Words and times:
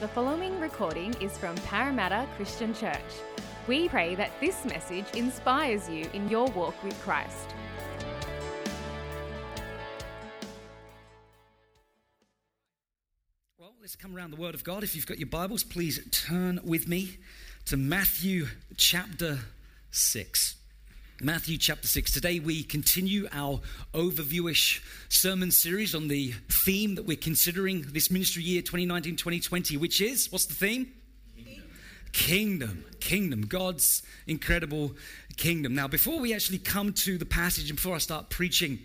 The 0.00 0.08
following 0.08 0.58
recording 0.58 1.12
is 1.20 1.36
from 1.36 1.54
Parramatta 1.56 2.26
Christian 2.34 2.72
Church. 2.72 2.96
We 3.66 3.86
pray 3.90 4.14
that 4.14 4.30
this 4.40 4.64
message 4.64 5.04
inspires 5.14 5.90
you 5.90 6.08
in 6.14 6.26
your 6.30 6.46
walk 6.52 6.82
with 6.82 6.98
Christ. 7.02 7.54
Well, 13.58 13.74
let's 13.82 13.94
come 13.94 14.16
around 14.16 14.30
the 14.30 14.38
Word 14.38 14.54
of 14.54 14.64
God. 14.64 14.82
If 14.82 14.96
you've 14.96 15.06
got 15.06 15.18
your 15.18 15.28
Bibles, 15.28 15.64
please 15.64 16.00
turn 16.10 16.60
with 16.64 16.88
me 16.88 17.18
to 17.66 17.76
Matthew 17.76 18.46
chapter 18.78 19.40
6. 19.90 20.59
Matthew 21.22 21.58
chapter 21.58 21.86
6. 21.86 22.12
Today 22.12 22.38
we 22.38 22.62
continue 22.62 23.28
our 23.30 23.60
overviewish 23.92 24.80
sermon 25.10 25.50
series 25.50 25.94
on 25.94 26.08
the 26.08 26.32
theme 26.48 26.94
that 26.94 27.04
we're 27.04 27.18
considering 27.18 27.82
this 27.92 28.10
ministry 28.10 28.42
year 28.42 28.62
2019 28.62 29.16
2020, 29.16 29.76
which 29.76 30.00
is 30.00 30.32
what's 30.32 30.46
the 30.46 30.54
theme? 30.54 30.90
Kingdom. 32.12 32.86
Kingdom. 33.00 33.42
God's 33.42 34.02
incredible 34.26 34.92
kingdom. 35.36 35.74
Now, 35.74 35.88
before 35.88 36.18
we 36.18 36.32
actually 36.32 36.58
come 36.58 36.94
to 36.94 37.18
the 37.18 37.26
passage 37.26 37.68
and 37.68 37.76
before 37.76 37.94
I 37.94 37.98
start 37.98 38.30
preaching, 38.30 38.78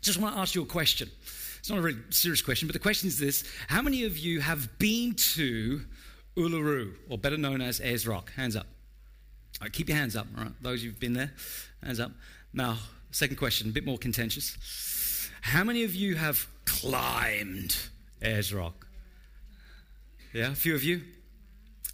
just 0.00 0.20
want 0.20 0.36
to 0.36 0.40
ask 0.40 0.54
you 0.54 0.62
a 0.62 0.66
question. 0.66 1.10
It's 1.58 1.70
not 1.70 1.80
a 1.80 1.82
really 1.82 1.98
serious 2.10 2.40
question, 2.40 2.68
but 2.68 2.72
the 2.72 2.78
question 2.78 3.08
is 3.08 3.18
this 3.18 3.42
How 3.66 3.82
many 3.82 4.04
of 4.04 4.16
you 4.16 4.40
have 4.40 4.78
been 4.78 5.14
to 5.34 5.80
Uluru, 6.36 6.94
or 7.08 7.18
better 7.18 7.36
known 7.36 7.60
as 7.60 7.80
Ayers 7.80 8.06
Rock? 8.06 8.32
Hands 8.34 8.54
up. 8.54 8.66
Keep 9.68 9.88
your 9.88 9.98
hands 9.98 10.16
up, 10.16 10.26
all 10.36 10.44
right? 10.44 10.52
Those 10.62 10.82
who've 10.82 10.98
been 10.98 11.12
there, 11.12 11.32
hands 11.82 12.00
up. 12.00 12.12
Now, 12.52 12.78
second 13.10 13.36
question, 13.36 13.68
a 13.68 13.72
bit 13.72 13.84
more 13.84 13.98
contentious. 13.98 15.28
How 15.42 15.64
many 15.64 15.84
of 15.84 15.94
you 15.94 16.16
have 16.16 16.46
climbed 16.64 17.76
Ayers 18.22 18.52
Rock? 18.54 18.86
Yeah, 20.32 20.52
a 20.52 20.54
few 20.54 20.74
of 20.74 20.82
you? 20.82 21.02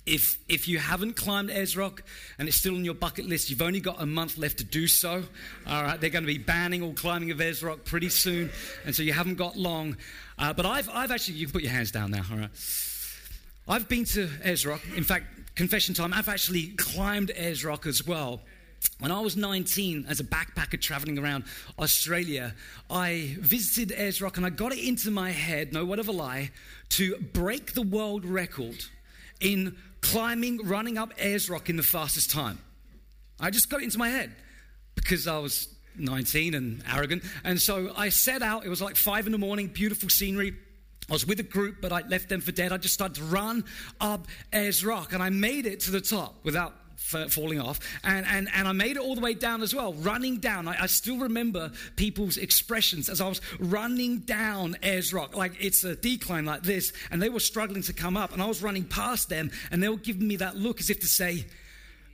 If, 0.04 0.38
if 0.48 0.68
you 0.68 0.78
haven't 0.78 1.16
climbed 1.16 1.50
Ayers 1.50 1.76
Rock 1.76 2.04
and 2.38 2.46
it's 2.46 2.56
still 2.56 2.76
on 2.76 2.84
your 2.84 2.94
bucket 2.94 3.26
list, 3.26 3.50
you've 3.50 3.62
only 3.62 3.80
got 3.80 4.00
a 4.00 4.06
month 4.06 4.38
left 4.38 4.58
to 4.58 4.64
do 4.64 4.86
so. 4.86 5.24
All 5.66 5.82
right, 5.82 6.00
they're 6.00 6.10
going 6.10 6.22
to 6.22 6.32
be 6.32 6.38
banning 6.38 6.82
all 6.82 6.92
climbing 6.92 7.32
of 7.32 7.40
Ayers 7.40 7.62
Rock 7.62 7.84
pretty 7.84 8.08
soon, 8.08 8.50
and 8.84 8.94
so 8.94 9.02
you 9.02 9.12
haven't 9.12 9.34
got 9.34 9.56
long. 9.56 9.96
Uh, 10.38 10.52
but 10.52 10.64
I've, 10.64 10.88
I've 10.90 11.10
actually, 11.10 11.38
you 11.38 11.46
can 11.46 11.52
put 11.52 11.62
your 11.62 11.72
hands 11.72 11.90
down 11.90 12.12
now, 12.12 12.22
all 12.30 12.38
right. 12.38 12.50
I've 13.68 13.88
been 13.88 14.04
to 14.06 14.30
Ayers 14.44 14.64
Rock. 14.64 14.80
In 14.96 15.02
fact, 15.02 15.56
confession 15.56 15.92
time, 15.92 16.14
I've 16.14 16.28
actually 16.28 16.68
climbed 16.76 17.32
Ayers 17.34 17.64
Rock 17.64 17.84
as 17.86 18.06
well. 18.06 18.42
When 19.00 19.10
I 19.10 19.18
was 19.18 19.36
19, 19.36 20.06
as 20.08 20.20
a 20.20 20.24
backpacker 20.24 20.80
traveling 20.80 21.18
around 21.18 21.44
Australia, 21.76 22.54
I 22.88 23.36
visited 23.40 23.90
Ayers 23.98 24.22
Rock 24.22 24.36
and 24.36 24.46
I 24.46 24.50
got 24.50 24.72
it 24.72 24.78
into 24.78 25.10
my 25.10 25.32
head, 25.32 25.72
no 25.72 25.84
word 25.84 25.98
of 25.98 26.06
a 26.06 26.12
lie, 26.12 26.52
to 26.90 27.16
break 27.16 27.72
the 27.72 27.82
world 27.82 28.24
record 28.24 28.84
in 29.40 29.76
climbing, 30.00 30.58
running 30.64 30.96
up 30.96 31.12
Ayers 31.18 31.50
Rock 31.50 31.68
in 31.68 31.76
the 31.76 31.82
fastest 31.82 32.30
time. 32.30 32.60
I 33.40 33.50
just 33.50 33.68
got 33.68 33.80
it 33.80 33.84
into 33.84 33.98
my 33.98 34.10
head 34.10 34.32
because 34.94 35.26
I 35.26 35.38
was 35.38 35.68
19 35.98 36.54
and 36.54 36.84
arrogant. 36.88 37.24
And 37.42 37.60
so 37.60 37.92
I 37.96 38.10
set 38.10 38.42
out, 38.42 38.64
it 38.64 38.68
was 38.68 38.80
like 38.80 38.94
five 38.94 39.26
in 39.26 39.32
the 39.32 39.38
morning, 39.38 39.66
beautiful 39.66 40.08
scenery. 40.08 40.54
I 41.08 41.12
was 41.12 41.26
with 41.26 41.38
a 41.38 41.44
group, 41.44 41.76
but 41.80 41.92
I 41.92 42.00
left 42.08 42.28
them 42.28 42.40
for 42.40 42.52
dead. 42.52 42.72
I 42.72 42.78
just 42.78 42.94
started 42.94 43.14
to 43.16 43.24
run 43.24 43.64
up 44.00 44.26
Ayers 44.52 44.84
Rock, 44.84 45.12
and 45.12 45.22
I 45.22 45.30
made 45.30 45.66
it 45.66 45.80
to 45.80 45.90
the 45.90 46.00
top 46.00 46.34
without 46.42 46.74
falling 46.96 47.60
off. 47.60 47.78
And, 48.02 48.26
and, 48.26 48.48
and 48.52 48.66
I 48.66 48.72
made 48.72 48.96
it 48.96 48.98
all 48.98 49.14
the 49.14 49.20
way 49.20 49.34
down 49.34 49.62
as 49.62 49.74
well, 49.74 49.92
running 49.94 50.38
down. 50.38 50.66
I, 50.66 50.82
I 50.82 50.86
still 50.86 51.18
remember 51.18 51.70
people's 51.94 52.36
expressions 52.36 53.08
as 53.08 53.20
I 53.20 53.28
was 53.28 53.40
running 53.60 54.20
down 54.20 54.76
Ayers 54.82 55.12
Rock. 55.12 55.36
Like 55.36 55.52
it's 55.60 55.84
a 55.84 55.94
decline 55.94 56.44
like 56.44 56.62
this, 56.62 56.92
and 57.10 57.22
they 57.22 57.28
were 57.28 57.40
struggling 57.40 57.82
to 57.82 57.92
come 57.92 58.16
up, 58.16 58.32
and 58.32 58.42
I 58.42 58.46
was 58.46 58.62
running 58.62 58.84
past 58.84 59.28
them, 59.28 59.50
and 59.70 59.82
they 59.82 59.88
were 59.88 59.96
giving 59.96 60.26
me 60.26 60.36
that 60.36 60.56
look 60.56 60.80
as 60.80 60.90
if 60.90 61.00
to 61.00 61.06
say, 61.06 61.46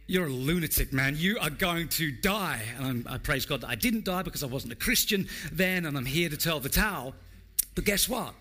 you're 0.06 0.26
a 0.26 0.30
lunatic, 0.30 0.92
man. 0.92 1.14
You 1.16 1.38
are 1.40 1.48
going 1.48 1.88
to 1.90 2.10
die. 2.10 2.60
And 2.76 2.86
I'm, 2.86 3.06
I 3.08 3.18
praise 3.18 3.46
God 3.46 3.62
that 3.62 3.70
I 3.70 3.76
didn't 3.76 4.04
die 4.04 4.22
because 4.22 4.42
I 4.42 4.46
wasn't 4.46 4.74
a 4.74 4.76
Christian 4.76 5.28
then, 5.50 5.86
and 5.86 5.96
I'm 5.96 6.04
here 6.04 6.28
to 6.28 6.36
tell 6.36 6.60
the 6.60 6.68
tale. 6.68 7.14
But 7.74 7.84
guess 7.84 8.08
what? 8.08 8.34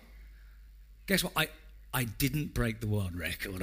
Guess 1.06 1.24
what? 1.24 1.32
I, 1.36 1.48
I 1.92 2.04
didn't 2.04 2.54
break 2.54 2.80
the 2.80 2.86
world 2.86 3.16
record. 3.16 3.62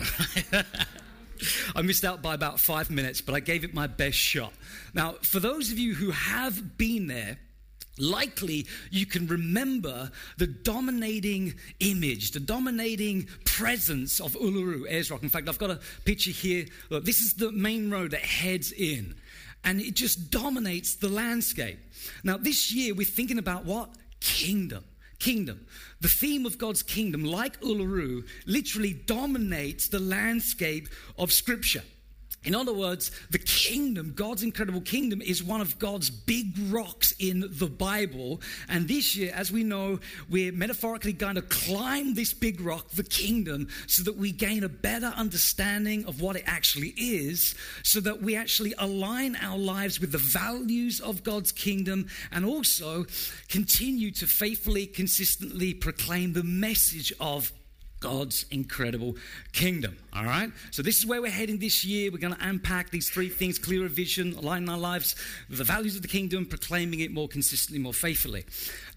I 1.75 1.81
missed 1.81 2.03
out 2.03 2.21
by 2.21 2.33
about 2.33 2.59
five 2.59 2.89
minutes, 2.89 3.21
but 3.21 3.33
I 3.33 3.39
gave 3.39 3.63
it 3.63 3.73
my 3.73 3.87
best 3.87 4.17
shot. 4.17 4.53
Now, 4.93 5.13
for 5.21 5.39
those 5.39 5.71
of 5.71 5.79
you 5.79 5.93
who 5.93 6.11
have 6.11 6.77
been 6.77 7.07
there, 7.07 7.37
likely 7.97 8.67
you 8.91 9.05
can 9.05 9.27
remember 9.27 10.11
the 10.37 10.47
dominating 10.47 11.53
image, 11.79 12.31
the 12.31 12.39
dominating 12.39 13.27
presence 13.45 14.19
of 14.19 14.33
Uluru, 14.33 14.85
Ayers 14.89 15.11
Rock. 15.11 15.23
In 15.23 15.29
fact, 15.29 15.49
I've 15.49 15.59
got 15.59 15.71
a 15.71 15.79
picture 16.05 16.31
here. 16.31 16.65
Look, 16.89 17.05
this 17.05 17.21
is 17.21 17.33
the 17.33 17.51
main 17.51 17.89
road 17.89 18.11
that 18.11 18.21
heads 18.21 18.71
in, 18.71 19.15
and 19.63 19.79
it 19.79 19.93
just 19.93 20.31
dominates 20.31 20.95
the 20.95 21.09
landscape. 21.09 21.79
Now, 22.23 22.37
this 22.37 22.71
year 22.71 22.93
we're 22.93 23.05
thinking 23.05 23.37
about 23.37 23.65
what? 23.65 23.89
Kingdom. 24.19 24.83
Kingdom. 25.19 25.65
The 26.01 26.07
theme 26.07 26.45
of 26.45 26.57
God's 26.57 26.81
kingdom, 26.81 27.23
like 27.23 27.59
Uluru, 27.61 28.25
literally 28.45 28.93
dominates 28.93 29.87
the 29.87 29.99
landscape 29.99 30.87
of 31.17 31.31
Scripture. 31.31 31.83
In 32.45 32.55
other 32.55 32.73
words, 32.73 33.11
the 33.31 33.39
kingdom, 33.39 34.13
God's 34.15 34.43
incredible 34.43 34.79
kingdom, 34.79 35.21
is 35.21 35.43
one 35.43 35.59
of 35.59 35.77
God's 35.77 36.09
big 36.09 36.53
rocks 36.69 37.13
in 37.19 37.45
the 37.49 37.67
Bible. 37.67 38.39
And 38.69 38.87
this 38.87 39.15
year, 39.15 39.33
as 39.35 39.51
we 39.51 39.63
know, 39.63 39.99
we're 40.29 40.53
metaphorically 40.53 41.11
going 41.11 41.35
to 41.35 41.41
climb 41.41 42.13
this 42.13 42.33
big 42.33 42.61
rock, 42.61 42.89
the 42.91 43.03
kingdom, 43.03 43.67
so 43.87 44.03
that 44.03 44.15
we 44.15 44.31
gain 44.31 44.63
a 44.63 44.69
better 44.69 45.13
understanding 45.17 46.05
of 46.05 46.21
what 46.21 46.37
it 46.37 46.43
actually 46.45 46.93
is, 46.97 47.55
so 47.83 47.99
that 47.99 48.21
we 48.21 48.37
actually 48.37 48.73
align 48.77 49.35
our 49.35 49.57
lives 49.57 49.99
with 49.99 50.13
the 50.13 50.17
values 50.17 51.01
of 51.01 51.23
God's 51.23 51.51
kingdom, 51.51 52.07
and 52.31 52.45
also 52.45 53.05
continue 53.49 54.11
to 54.11 54.27
faithfully, 54.27 54.87
consistently 54.87 55.73
proclaim 55.73 56.31
the 56.31 56.43
message 56.43 57.11
of 57.19 57.51
God's 57.99 58.45
incredible 58.51 59.15
kingdom. 59.51 59.97
All 60.13 60.23
right? 60.23 60.51
So, 60.71 60.81
this 60.81 60.97
is 60.97 61.05
where 61.05 61.21
we're 61.21 61.31
heading 61.31 61.59
this 61.59 61.83
year. 61.83 62.11
We're 62.11 62.17
going 62.17 62.35
to 62.35 62.47
unpack 62.47 62.89
these 62.89 63.09
three 63.09 63.29
things 63.29 63.59
clearer 63.59 63.87
vision, 63.87 64.33
aligning 64.37 64.69
our 64.69 64.77
lives 64.77 65.15
the 65.49 65.63
values 65.63 65.95
of 65.95 66.01
the 66.01 66.07
kingdom, 66.07 66.45
proclaiming 66.45 67.01
it 67.01 67.11
more 67.11 67.27
consistently, 67.27 67.79
more 67.79 67.93
faithfully. 67.93 68.45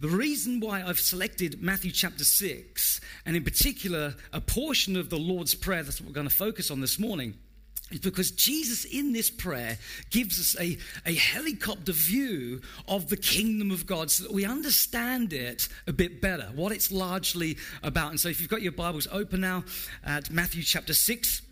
The 0.00 0.08
reason 0.08 0.60
why 0.60 0.82
I've 0.82 1.00
selected 1.00 1.62
Matthew 1.62 1.90
chapter 1.90 2.24
6, 2.24 3.00
and 3.26 3.36
in 3.36 3.44
particular, 3.44 4.14
a 4.32 4.40
portion 4.40 4.96
of 4.96 5.10
the 5.10 5.18
Lord's 5.18 5.54
Prayer, 5.54 5.82
that's 5.82 6.00
what 6.00 6.08
we're 6.08 6.14
going 6.14 6.28
to 6.28 6.34
focus 6.34 6.70
on 6.70 6.80
this 6.80 6.98
morning 6.98 7.34
is 7.94 8.00
because 8.00 8.30
Jesus 8.30 8.84
in 8.84 9.12
this 9.12 9.30
prayer 9.30 9.78
gives 10.10 10.38
us 10.38 10.60
a, 10.60 10.78
a 11.06 11.14
helicopter 11.14 11.92
view 11.92 12.60
of 12.88 13.08
the 13.08 13.16
kingdom 13.16 13.70
of 13.70 13.86
God 13.86 14.10
so 14.10 14.24
that 14.24 14.32
we 14.32 14.44
understand 14.44 15.32
it 15.32 15.68
a 15.86 15.92
bit 15.92 16.20
better, 16.20 16.50
what 16.54 16.72
it's 16.72 16.90
largely 16.90 17.56
about. 17.82 18.10
And 18.10 18.20
so 18.20 18.28
if 18.28 18.40
you've 18.40 18.50
got 18.50 18.62
your 18.62 18.72
Bibles 18.72 19.08
open 19.10 19.40
now 19.40 19.64
at 20.04 20.30
Matthew 20.30 20.62
chapter 20.62 20.94
6, 20.94 21.42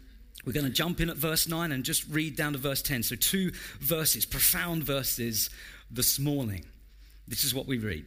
we're 0.45 0.53
going 0.53 0.67
to 0.67 0.73
jump 0.73 1.01
in 1.01 1.11
at 1.11 1.17
verse 1.17 1.49
9 1.49 1.71
and 1.71 1.85
just 1.85 2.09
read 2.09 2.37
down 2.37 2.53
to 2.53 2.59
verse 2.59 2.81
10. 2.83 3.03
So, 3.03 3.15
two 3.15 3.53
verses, 3.79 4.25
profound 4.25 4.85
verses 4.85 5.51
this 5.91 6.19
morning. 6.19 6.65
This 7.29 7.45
is 7.45 7.55
what 7.55 7.67
we 7.67 7.79
read. 7.79 8.07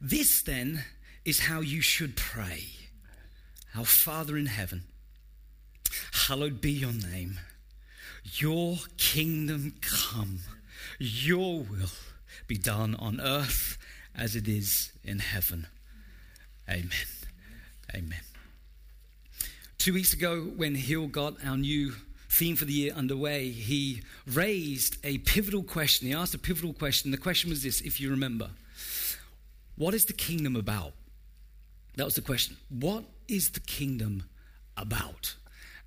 This 0.00 0.42
then 0.42 0.84
is 1.24 1.40
how 1.40 1.60
you 1.60 1.80
should 1.80 2.16
pray 2.16 2.64
Our 3.76 3.84
Father 3.84 4.36
in 4.36 4.46
heaven 4.46 4.84
Hallowed 6.12 6.60
be 6.60 6.72
your 6.72 6.92
name. 6.92 7.38
Your 8.38 8.78
kingdom 8.96 9.74
come. 9.80 10.40
Your 10.98 11.60
will 11.60 11.90
be 12.46 12.56
done 12.58 12.94
on 12.96 13.20
earth 13.20 13.78
as 14.14 14.34
it 14.34 14.48
is 14.48 14.92
in 15.04 15.18
heaven. 15.18 15.66
Amen. 16.68 16.90
Amen. 17.94 18.20
Two 19.78 19.92
weeks 19.92 20.12
ago, 20.12 20.40
when 20.40 20.74
Hill 20.74 21.06
got 21.06 21.34
our 21.44 21.56
new 21.56 21.94
theme 22.28 22.56
for 22.56 22.64
the 22.64 22.72
year 22.72 22.92
underway, 22.92 23.50
he 23.50 24.02
raised 24.26 24.96
a 25.04 25.18
pivotal 25.18 25.62
question. 25.62 26.08
He 26.08 26.14
asked 26.14 26.34
a 26.34 26.38
pivotal 26.38 26.72
question. 26.72 27.10
The 27.10 27.16
question 27.16 27.50
was 27.50 27.62
this, 27.62 27.80
if 27.80 28.00
you 28.00 28.10
remember 28.10 28.50
What 29.76 29.94
is 29.94 30.06
the 30.06 30.12
kingdom 30.12 30.56
about? 30.56 30.94
That 31.96 32.04
was 32.04 32.14
the 32.14 32.22
question. 32.22 32.56
What 32.68 33.04
is 33.28 33.50
the 33.50 33.60
kingdom 33.60 34.24
about? 34.76 35.36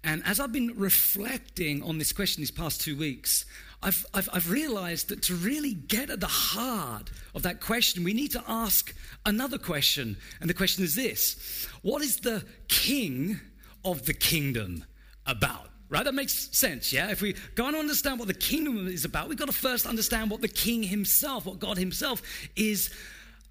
And 0.03 0.23
as 0.25 0.39
I've 0.39 0.53
been 0.53 0.73
reflecting 0.77 1.83
on 1.83 1.97
this 1.97 2.13
question 2.13 2.41
these 2.41 2.51
past 2.51 2.81
two 2.81 2.97
weeks, 2.97 3.45
I've, 3.81 4.05
I've, 4.13 4.29
I've, 4.33 4.49
realized 4.49 5.09
that 5.09 5.21
to 5.23 5.35
really 5.35 5.73
get 5.73 6.09
at 6.09 6.19
the 6.19 6.27
heart 6.27 7.09
of 7.33 7.43
that 7.43 7.61
question, 7.61 8.03
we 8.03 8.13
need 8.13 8.31
to 8.31 8.43
ask 8.47 8.93
another 9.25 9.57
question. 9.57 10.17
And 10.41 10.49
the 10.49 10.53
question 10.53 10.83
is 10.83 10.95
this 10.95 11.67
What 11.81 12.01
is 12.01 12.17
the 12.17 12.45
king 12.67 13.39
of 13.85 14.05
the 14.05 14.13
kingdom 14.13 14.85
about? 15.25 15.69
Right? 15.89 16.03
That 16.03 16.13
makes 16.13 16.55
sense, 16.55 16.93
yeah? 16.93 17.09
If 17.09 17.21
we 17.21 17.35
go 17.55 17.71
to 17.71 17.77
understand 17.77 18.19
what 18.19 18.27
the 18.27 18.33
kingdom 18.33 18.87
is 18.87 19.05
about, 19.05 19.27
we've 19.27 19.37
got 19.37 19.47
to 19.47 19.53
first 19.53 19.85
understand 19.85 20.29
what 20.29 20.41
the 20.41 20.47
king 20.47 20.83
himself, 20.83 21.45
what 21.45 21.59
God 21.59 21.77
himself 21.77 22.21
is 22.55 22.93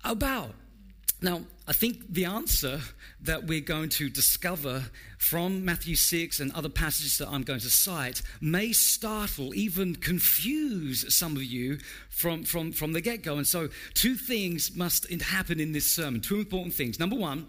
about. 0.04 0.54
Now, 1.20 1.42
I 1.66 1.72
think 1.72 2.12
the 2.12 2.26
answer 2.26 2.80
that 3.22 3.44
we're 3.44 3.60
going 3.60 3.88
to 3.90 4.08
discover 4.08 4.84
from 5.18 5.64
Matthew 5.64 5.96
6 5.96 6.38
and 6.38 6.52
other 6.52 6.68
passages 6.68 7.18
that 7.18 7.28
I'm 7.28 7.42
going 7.42 7.58
to 7.60 7.70
cite 7.70 8.22
may 8.40 8.72
startle, 8.72 9.52
even 9.54 9.96
confuse 9.96 11.12
some 11.12 11.36
of 11.36 11.42
you 11.42 11.78
from, 12.08 12.44
from, 12.44 12.70
from 12.70 12.92
the 12.92 13.00
get 13.00 13.22
go. 13.22 13.36
And 13.36 13.46
so, 13.46 13.68
two 13.94 14.14
things 14.14 14.76
must 14.76 15.10
happen 15.10 15.58
in 15.58 15.72
this 15.72 15.90
sermon, 15.90 16.20
two 16.20 16.38
important 16.38 16.74
things. 16.74 17.00
Number 17.00 17.16
one, 17.16 17.48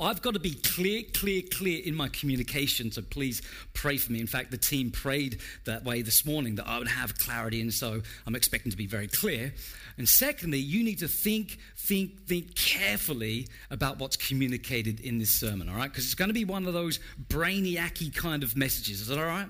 I've 0.00 0.22
got 0.22 0.34
to 0.34 0.40
be 0.40 0.54
clear, 0.54 1.02
clear, 1.14 1.42
clear 1.42 1.82
in 1.84 1.94
my 1.94 2.08
communication, 2.08 2.92
so 2.92 3.02
please 3.02 3.42
pray 3.74 3.96
for 3.96 4.12
me. 4.12 4.20
In 4.20 4.26
fact, 4.26 4.50
the 4.50 4.58
team 4.58 4.90
prayed 4.90 5.40
that 5.64 5.84
way 5.84 6.02
this 6.02 6.24
morning 6.24 6.56
that 6.56 6.68
I 6.68 6.78
would 6.78 6.88
have 6.88 7.18
clarity, 7.18 7.60
and 7.60 7.72
so 7.72 8.02
I'm 8.26 8.34
expecting 8.34 8.70
to 8.70 8.76
be 8.76 8.86
very 8.86 9.08
clear. 9.08 9.52
And 9.96 10.08
secondly, 10.08 10.58
you 10.58 10.84
need 10.84 11.00
to 11.00 11.08
think, 11.08 11.58
think, 11.76 12.26
think 12.26 12.54
carefully 12.54 13.48
about 13.70 13.98
what's 13.98 14.16
communicated 14.16 15.00
in 15.00 15.18
this 15.18 15.30
sermon, 15.30 15.68
all 15.68 15.76
right? 15.76 15.90
Because 15.90 16.04
it's 16.04 16.14
going 16.14 16.28
to 16.28 16.34
be 16.34 16.44
one 16.44 16.66
of 16.66 16.72
those 16.72 17.00
brainiacy 17.28 18.14
kind 18.14 18.42
of 18.42 18.56
messages. 18.56 19.00
Is 19.00 19.08
that 19.08 19.18
all 19.18 19.24
right? 19.24 19.48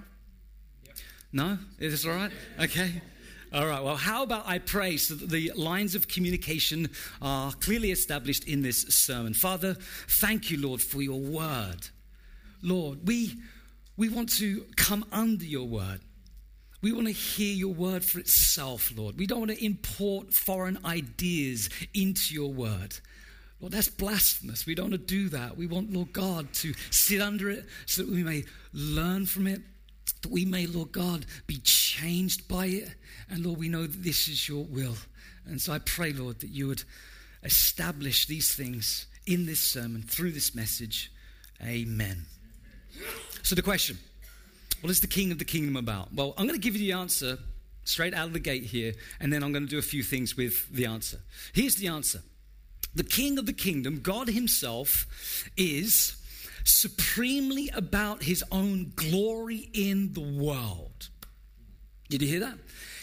Yep. 0.86 0.96
No? 1.32 1.58
Is 1.78 1.92
this 1.92 2.06
all 2.06 2.19
right? 2.19 2.32
Okay. 2.58 3.02
All 3.50 3.67
right, 3.67 3.83
well, 3.83 3.97
how 3.97 4.23
about 4.23 4.47
I 4.47 4.59
pray 4.59 4.99
so 4.99 5.15
that 5.15 5.31
the 5.31 5.53
lines 5.56 5.95
of 5.95 6.06
communication 6.06 6.91
are 7.23 7.50
clearly 7.53 7.91
established 7.91 8.47
in 8.47 8.61
this 8.61 8.83
sermon? 8.83 9.33
Father, 9.33 9.75
thank 10.06 10.50
you, 10.50 10.61
Lord, 10.61 10.83
for 10.83 11.00
your 11.00 11.19
word. 11.19 11.89
Lord, 12.62 13.06
we, 13.06 13.37
we 13.97 14.11
want 14.11 14.31
to 14.39 14.67
come 14.77 15.06
under 15.11 15.47
your 15.47 15.67
word. 15.67 16.00
We 16.83 16.93
want 16.93 17.06
to 17.06 17.12
hear 17.12 17.55
your 17.55 17.73
word 17.73 18.05
for 18.05 18.19
itself, 18.19 18.93
Lord. 18.95 19.19
We 19.19 19.27
don't 19.27 19.39
want 19.39 19.50
to 19.53 19.65
import 19.65 20.35
foreign 20.35 20.79
ideas 20.85 21.71
into 21.95 22.35
your 22.35 22.53
word. 22.53 22.99
Lord, 23.61 23.73
that's 23.73 23.89
blasphemous. 23.89 24.67
We 24.67 24.75
don't 24.75 24.91
want 24.91 25.00
to 25.00 25.06
do 25.06 25.31
that. 25.31 25.56
We 25.56 25.67
want, 25.67 25.93
Lord 25.93 26.12
God, 26.12 26.53
to 26.55 26.75
sit 26.91 27.23
under 27.23 27.49
it 27.49 27.67
so 27.87 28.03
that 28.03 28.12
we 28.12 28.23
may 28.23 28.45
learn 28.75 29.25
from 29.25 29.47
it, 29.47 29.62
that 30.23 30.31
we 30.31 30.45
may, 30.45 30.67
Lord 30.67 30.93
God, 30.93 31.25
be 31.47 31.59
changed 31.65 32.47
by 32.47 32.67
it. 32.67 32.95
And 33.30 33.44
Lord, 33.44 33.58
we 33.58 33.69
know 33.69 33.82
that 33.82 34.02
this 34.02 34.28
is 34.28 34.48
your 34.48 34.64
will. 34.64 34.96
And 35.46 35.60
so 35.60 35.72
I 35.72 35.78
pray, 35.78 36.12
Lord, 36.12 36.40
that 36.40 36.48
you 36.48 36.69
would 36.69 36.84
establish 37.42 38.26
these 38.26 38.54
things 38.54 39.06
in 39.26 39.46
this 39.46 39.60
sermon, 39.60 40.02
through 40.02 40.32
this 40.32 40.54
message. 40.54 41.12
Amen. 41.62 42.25
So, 43.42 43.54
the 43.54 43.62
question 43.62 43.98
what 44.80 44.90
is 44.90 45.00
the 45.00 45.06
king 45.06 45.32
of 45.32 45.38
the 45.38 45.44
kingdom 45.44 45.76
about? 45.76 46.12
Well, 46.14 46.34
I'm 46.36 46.46
going 46.46 46.58
to 46.58 46.64
give 46.64 46.76
you 46.76 46.92
the 46.92 46.98
answer 46.98 47.38
straight 47.84 48.14
out 48.14 48.26
of 48.26 48.32
the 48.32 48.38
gate 48.38 48.64
here, 48.64 48.92
and 49.19 49.32
then 49.32 49.42
I'm 49.42 49.52
going 49.52 49.64
to 49.64 49.70
do 49.70 49.78
a 49.78 49.82
few 49.82 50.02
things 50.02 50.36
with 50.36 50.70
the 50.70 50.86
answer. 50.86 51.19
Here's 51.52 51.76
the 51.76 51.88
answer 51.88 52.20
The 52.94 53.04
king 53.04 53.38
of 53.38 53.46
the 53.46 53.52
kingdom, 53.52 54.00
God 54.00 54.28
Himself, 54.28 55.06
is 55.56 56.16
supremely 56.64 57.70
about 57.75 58.22
His 58.22 58.44
own 58.52 58.92
glory 58.94 59.70
in 59.72 60.12
the 60.12 60.20
world. 60.20 61.08
Did 62.08 62.22
you 62.22 62.28
hear 62.28 62.40
that? 62.40 62.58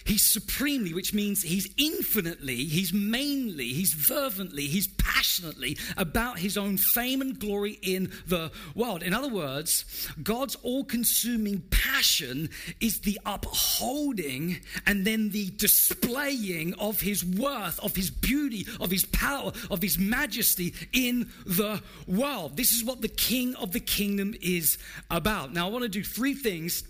He's 0.06 0.24
supremely, 0.24 0.94
which 0.94 1.16
means 1.16 1.42
he's 1.42 1.74
infinitely, 1.78 2.66
he's 2.66 2.94
mainly, 2.94 3.69
he's 3.69 3.92
fervently, 3.92 4.68
he's 4.68 4.86
passionately 4.86 5.80
about 5.98 6.38
his 6.38 6.57
own 6.57 6.78
fame 6.78 7.22
and 7.22 7.40
glory 7.40 7.80
in 7.81 8.12
the 8.28 8.52
world. 8.75 9.02
In 9.02 9.16
other 9.16 9.28
words, 9.28 10.07
God's 10.22 10.56
all 10.62 10.84
consuming 10.84 11.62
passion 11.72 12.52
is 12.80 13.00
the 13.00 13.19
upholding 13.25 14.57
and 14.86 15.06
then 15.06 15.31
the 15.31 15.50
displaying 15.50 16.75
of 16.75 17.01
his 17.01 17.25
worth, 17.25 17.80
of 17.80 17.96
his 17.96 18.12
beauty, 18.12 18.68
of 18.80 18.92
his 18.92 19.06
power, 19.06 19.54
of 19.72 19.81
his 19.81 19.98
majesty 19.98 20.75
in 20.94 21.31
the 21.48 21.81
world. 22.08 22.58
This 22.58 22.74
is 22.74 22.84
what 22.84 23.01
the 23.01 23.08
king 23.08 23.56
of 23.56 23.72
the 23.72 23.80
kingdom 23.80 24.36
is 24.40 24.78
about. 25.10 25.51
Now, 25.51 25.66
I 25.66 25.72
want 25.72 25.81
to 25.81 25.90
do 25.90 26.04
three 26.04 26.36
things 26.36 26.84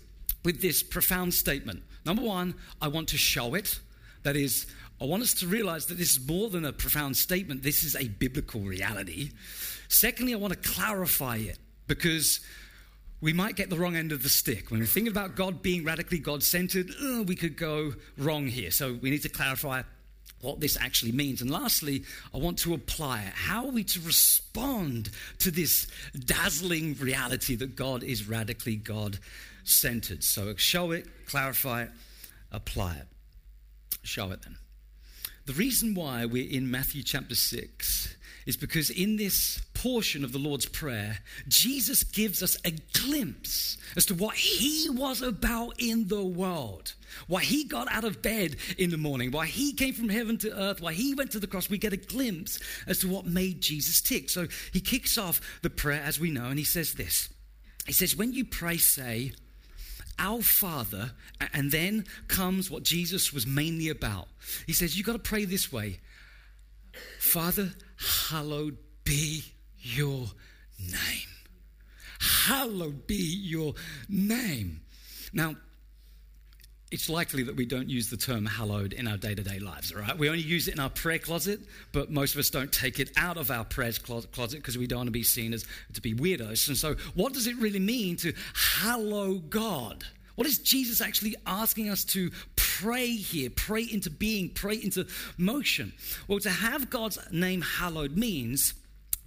with 0.44 0.60
this 0.60 0.82
profound 0.82 1.32
statement. 1.32 1.82
Number 2.06 2.22
one, 2.22 2.54
I 2.80 2.88
want 2.88 3.08
to 3.08 3.18
show 3.18 3.54
it. 3.54 3.80
That 4.22 4.36
is, 4.36 4.66
I 5.00 5.04
want 5.04 5.24
us 5.24 5.34
to 5.34 5.46
realize 5.46 5.86
that 5.86 5.98
this 5.98 6.16
is 6.16 6.26
more 6.26 6.48
than 6.48 6.64
a 6.64 6.72
profound 6.72 7.16
statement, 7.16 7.62
this 7.62 7.82
is 7.82 7.96
a 7.96 8.08
biblical 8.08 8.60
reality. 8.60 9.32
Secondly, 9.88 10.32
I 10.32 10.36
want 10.36 10.52
to 10.52 10.68
clarify 10.68 11.36
it 11.36 11.58
because 11.86 12.40
we 13.20 13.32
might 13.32 13.56
get 13.56 13.70
the 13.70 13.76
wrong 13.76 13.96
end 13.96 14.12
of 14.12 14.22
the 14.22 14.28
stick. 14.28 14.70
When 14.70 14.80
we 14.80 14.86
think 14.86 15.08
about 15.08 15.34
God 15.34 15.62
being 15.62 15.84
radically 15.84 16.18
God 16.18 16.42
centered, 16.42 16.90
uh, 17.02 17.22
we 17.24 17.34
could 17.34 17.56
go 17.56 17.94
wrong 18.16 18.46
here. 18.46 18.70
So 18.70 18.94
we 18.94 19.10
need 19.10 19.22
to 19.22 19.28
clarify 19.28 19.82
what 20.42 20.60
this 20.60 20.76
actually 20.80 21.12
means. 21.12 21.40
And 21.40 21.50
lastly, 21.50 22.04
I 22.32 22.38
want 22.38 22.58
to 22.58 22.74
apply 22.74 23.22
it. 23.22 23.32
How 23.32 23.66
are 23.66 23.72
we 23.72 23.84
to 23.84 24.00
respond 24.00 25.10
to 25.38 25.50
this 25.50 25.88
dazzling 26.16 26.94
reality 26.94 27.56
that 27.56 27.74
God 27.74 28.02
is 28.02 28.28
radically 28.28 28.76
God 28.76 29.18
centered. 29.68 30.22
So 30.24 30.54
show 30.56 30.90
it, 30.90 31.06
clarify 31.26 31.82
it, 31.82 31.90
apply 32.50 32.96
it. 32.96 33.06
Show 34.02 34.30
it 34.30 34.42
then. 34.42 34.56
The 35.46 35.52
reason 35.52 35.94
why 35.94 36.24
we're 36.26 36.50
in 36.50 36.70
Matthew 36.70 37.02
chapter 37.02 37.36
6 37.36 38.16
is 38.46 38.56
because 38.56 38.90
in 38.90 39.16
this 39.16 39.60
portion 39.74 40.24
of 40.24 40.32
the 40.32 40.38
Lord's 40.38 40.66
Prayer, 40.66 41.18
Jesus 41.48 42.04
gives 42.04 42.42
us 42.42 42.56
a 42.64 42.72
glimpse 42.92 43.76
as 43.96 44.06
to 44.06 44.14
what 44.14 44.36
he 44.36 44.88
was 44.90 45.20
about 45.20 45.74
in 45.78 46.08
the 46.08 46.24
world. 46.24 46.94
Why 47.26 47.42
he 47.42 47.64
got 47.64 47.90
out 47.92 48.04
of 48.04 48.22
bed 48.22 48.56
in 48.78 48.90
the 48.90 48.96
morning, 48.96 49.30
why 49.30 49.46
he 49.46 49.72
came 49.72 49.94
from 49.94 50.08
heaven 50.08 50.38
to 50.38 50.56
earth, 50.56 50.80
why 50.80 50.92
he 50.92 51.14
went 51.14 51.32
to 51.32 51.40
the 51.40 51.46
cross. 51.46 51.68
We 51.68 51.78
get 51.78 51.92
a 51.92 51.96
glimpse 51.96 52.60
as 52.86 53.00
to 53.00 53.08
what 53.08 53.26
made 53.26 53.60
Jesus 53.60 54.00
tick. 54.00 54.30
So 54.30 54.46
he 54.72 54.80
kicks 54.80 55.18
off 55.18 55.40
the 55.62 55.70
prayer, 55.70 56.02
as 56.04 56.20
we 56.20 56.30
know, 56.30 56.46
and 56.46 56.58
he 56.58 56.64
says 56.64 56.94
this 56.94 57.28
He 57.86 57.92
says, 57.92 58.16
When 58.16 58.32
you 58.32 58.44
pray, 58.44 58.76
say, 58.76 59.32
our 60.18 60.42
Father, 60.42 61.12
and 61.52 61.70
then 61.70 62.04
comes 62.28 62.70
what 62.70 62.82
Jesus 62.82 63.32
was 63.32 63.46
mainly 63.46 63.88
about. 63.88 64.28
He 64.66 64.72
says, 64.72 64.96
You've 64.96 65.06
got 65.06 65.12
to 65.12 65.18
pray 65.18 65.44
this 65.44 65.72
way 65.72 66.00
Father, 67.18 67.72
hallowed 68.28 68.78
be 69.04 69.44
your 69.78 70.26
name. 70.78 71.28
Hallowed 72.20 73.06
be 73.06 73.14
your 73.16 73.74
name. 74.08 74.80
Now, 75.32 75.56
it's 76.92 77.08
likely 77.08 77.42
that 77.42 77.56
we 77.56 77.66
don't 77.66 77.88
use 77.88 78.10
the 78.10 78.16
term 78.16 78.46
hallowed 78.46 78.92
in 78.92 79.08
our 79.08 79.16
day 79.16 79.34
to 79.34 79.42
day 79.42 79.58
lives, 79.58 79.92
all 79.92 80.00
right? 80.00 80.16
We 80.16 80.28
only 80.28 80.42
use 80.42 80.68
it 80.68 80.74
in 80.74 80.80
our 80.80 80.90
prayer 80.90 81.18
closet, 81.18 81.60
but 81.92 82.10
most 82.10 82.34
of 82.34 82.38
us 82.38 82.48
don't 82.48 82.70
take 82.70 83.00
it 83.00 83.10
out 83.16 83.36
of 83.36 83.50
our 83.50 83.64
prayer 83.64 83.92
closet 83.92 84.32
because 84.52 84.78
we 84.78 84.86
don't 84.86 85.00
want 85.00 85.08
to 85.08 85.12
be 85.12 85.24
seen 85.24 85.52
as 85.52 85.66
to 85.94 86.00
be 86.00 86.14
weirdos. 86.14 86.68
And 86.68 86.76
so, 86.76 86.94
what 87.14 87.32
does 87.32 87.46
it 87.48 87.56
really 87.56 87.80
mean 87.80 88.16
to 88.16 88.32
hallow 88.54 89.34
God? 89.34 90.04
What 90.36 90.46
is 90.46 90.58
Jesus 90.58 91.00
actually 91.00 91.34
asking 91.46 91.88
us 91.88 92.04
to 92.04 92.30
pray 92.54 93.08
here? 93.08 93.50
Pray 93.50 93.82
into 93.82 94.10
being, 94.10 94.50
pray 94.50 94.76
into 94.76 95.06
motion. 95.38 95.92
Well, 96.28 96.38
to 96.40 96.50
have 96.50 96.90
God's 96.90 97.18
name 97.32 97.62
hallowed 97.62 98.16
means 98.16 98.74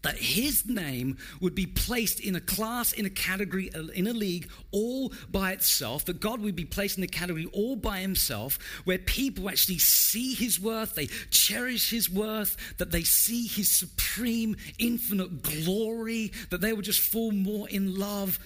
that 0.01 0.17
his 0.17 0.67
name 0.67 1.17
would 1.41 1.55
be 1.55 1.65
placed 1.65 2.19
in 2.19 2.35
a 2.35 2.41
class, 2.41 2.93
in 2.93 3.05
a 3.05 3.09
category, 3.09 3.73
uh, 3.73 3.87
in 3.93 4.07
a 4.07 4.13
league 4.13 4.49
all 4.71 5.11
by 5.29 5.51
itself, 5.51 6.05
that 6.05 6.19
God 6.19 6.41
would 6.41 6.55
be 6.55 6.65
placed 6.65 6.97
in 6.97 7.03
a 7.03 7.07
category 7.07 7.47
all 7.51 7.75
by 7.75 7.99
himself, 7.99 8.57
where 8.85 8.97
people 8.97 9.49
actually 9.49 9.79
see 9.79 10.33
his 10.33 10.59
worth, 10.59 10.95
they 10.95 11.07
cherish 11.29 11.89
his 11.89 12.09
worth, 12.09 12.55
that 12.77 12.91
they 12.91 13.03
see 13.03 13.47
his 13.47 13.69
supreme, 13.69 14.55
infinite 14.77 15.41
glory, 15.41 16.31
that 16.49 16.61
they 16.61 16.73
would 16.73 16.85
just 16.85 17.01
fall 17.01 17.31
more 17.31 17.67
in 17.69 17.95
love 17.95 18.39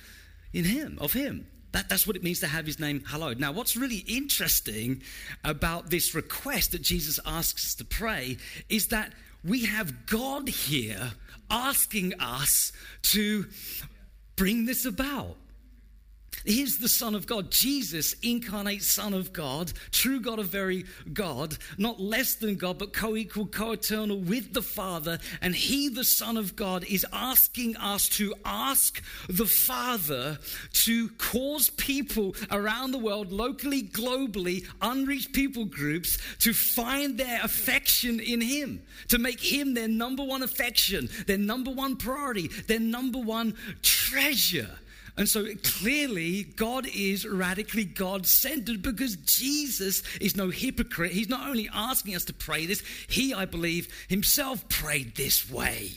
in 0.54 0.66
him, 0.66 0.98
of 1.02 1.14
him. 1.14 1.48
That, 1.72 1.90
that's 1.90 2.06
what 2.06 2.16
it 2.16 2.24
means 2.24 2.40
to 2.42 2.48
have 2.48 2.68
his 2.68 2.80
name 2.80 3.04
hallowed. 3.04 3.40
Now, 3.40 3.52
what's 3.52 3.76
really 3.76 4.06
interesting 4.08 5.02
about 5.44 5.90
this 5.90 6.14
request 6.14 6.72
that 6.72 6.84
Jesus 6.84 7.20
asks 7.26 7.66
us 7.66 7.76
to 7.76 7.86
pray 7.86 8.38
is 8.70 8.88
that 8.88 9.12
we 9.44 9.66
have 9.66 10.06
God 10.06 10.48
here 10.48 11.12
asking 11.54 12.20
us 12.20 12.74
to 13.04 13.46
bring 14.36 14.66
this 14.66 14.86
about. 14.86 15.38
He's 16.46 16.80
the 16.80 16.90
Son 16.90 17.16
of 17.16 17.26
God. 17.26 17.52
Jesus, 17.52 18.16
incarnate 18.22 18.84
Son 18.84 19.14
of 19.14 19.32
God, 19.32 19.72
true 19.92 20.20
God 20.20 20.40
of 20.40 20.48
very 20.48 20.86
God, 21.14 21.58
not 21.78 22.00
less 22.00 22.36
than 22.36 22.56
God, 22.56 22.78
but 22.78 22.94
co 22.94 23.16
equal, 23.16 23.46
co 23.46 23.72
eternal 23.72 24.20
with 24.20 24.54
the 24.54 24.62
Father. 24.62 25.20
And 25.42 25.56
He, 25.56 25.90
the 25.90 26.04
Son 26.04 26.38
of 26.38 26.56
God, 26.56 26.84
is 26.86 27.06
asking 27.14 27.78
us 27.78 28.10
to 28.10 28.34
ask 28.44 29.02
the 29.30 29.46
Father 29.46 30.38
to 30.74 31.10
cause 31.18 31.70
people 31.70 32.36
around 32.52 32.92
the 32.92 32.98
world, 32.98 33.32
locally, 33.32 33.84
globally, 33.84 34.68
unreached 34.82 35.34
people 35.34 35.66
groups, 35.66 36.18
to 36.40 36.54
find 36.54 37.18
their 37.18 37.40
affection 37.44 38.20
in 38.20 38.42
Him, 38.42 38.82
to 39.08 39.18
make 39.18 39.40
Him 39.40 39.74
their 39.74 39.88
number 39.88 40.24
one 40.24 40.44
affection, 40.44 41.10
their 41.28 41.38
number 41.38 41.72
one 41.72 41.96
priority, 41.96 42.50
their 42.68 42.80
number 42.80 43.20
one 43.20 43.56
treasure. 43.82 44.70
And 45.16 45.30
so 45.30 45.46
clearly, 45.64 46.44
God 46.44 46.88
is 46.88 47.28
radically 47.28 47.86
God 47.86 48.26
centered 48.26 48.82
because 48.82 49.16
Jesus 49.16 50.02
is 50.20 50.36
no 50.36 50.50
hypocrite. 50.50 51.12
He's 51.12 51.30
not 51.30 51.48
only 51.48 51.70
asking 51.72 52.16
us 52.16 52.26
to 52.26 52.34
pray 52.34 52.66
this, 52.66 52.82
he, 53.08 53.34
I 53.34 53.46
believe, 53.46 53.88
himself 54.08 54.68
prayed 54.70 55.16
this 55.16 55.50
way. 55.50 55.92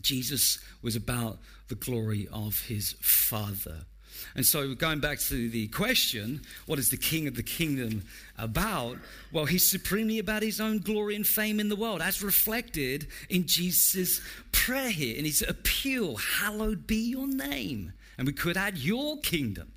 Jesus 0.00 0.58
was 0.82 0.96
about 0.96 1.38
the 1.68 1.76
glory 1.76 2.26
of 2.32 2.64
his 2.66 2.96
Father. 3.00 3.86
And 4.34 4.44
so, 4.44 4.74
going 4.74 5.00
back 5.00 5.18
to 5.20 5.48
the 5.48 5.68
question, 5.68 6.42
what 6.66 6.78
is 6.78 6.90
the 6.90 6.96
king 6.96 7.26
of 7.26 7.36
the 7.36 7.42
kingdom 7.42 8.04
about? 8.38 8.98
Well, 9.32 9.46
he's 9.46 9.68
supremely 9.68 10.18
about 10.18 10.42
his 10.42 10.60
own 10.60 10.78
glory 10.78 11.16
and 11.16 11.26
fame 11.26 11.58
in 11.58 11.68
the 11.68 11.76
world, 11.76 12.02
as 12.02 12.22
reflected 12.22 13.06
in 13.28 13.46
Jesus' 13.46 14.20
prayer 14.52 14.90
here, 14.90 15.16
in 15.16 15.24
his 15.24 15.42
appeal, 15.42 16.16
Hallowed 16.16 16.86
be 16.86 16.96
your 16.96 17.26
name. 17.26 17.92
And 18.20 18.26
we 18.26 18.34
could 18.34 18.58
add, 18.58 18.76
Your 18.76 19.18
kingdom, 19.20 19.72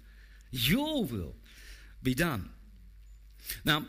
your 0.51 1.05
will 1.05 1.33
be 2.03 2.13
done. 2.13 2.49
Now, 3.63 3.85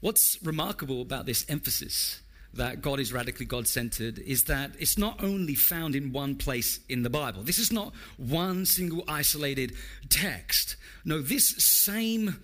what's 0.00 0.42
remarkable 0.42 1.02
about 1.02 1.26
this 1.26 1.44
emphasis 1.50 2.22
that 2.54 2.80
God 2.80 3.00
is 3.00 3.12
radically 3.12 3.44
God 3.44 3.68
centered 3.68 4.18
is 4.18 4.44
that 4.44 4.70
it's 4.78 4.96
not 4.96 5.22
only 5.22 5.54
found 5.54 5.94
in 5.94 6.10
one 6.10 6.36
place 6.36 6.80
in 6.88 7.02
the 7.02 7.10
Bible. 7.10 7.42
This 7.42 7.58
is 7.58 7.70
not 7.70 7.92
one 8.16 8.64
single 8.64 9.04
isolated 9.08 9.74
text. 10.08 10.76
No, 11.04 11.20
this 11.20 11.50
same 11.62 12.40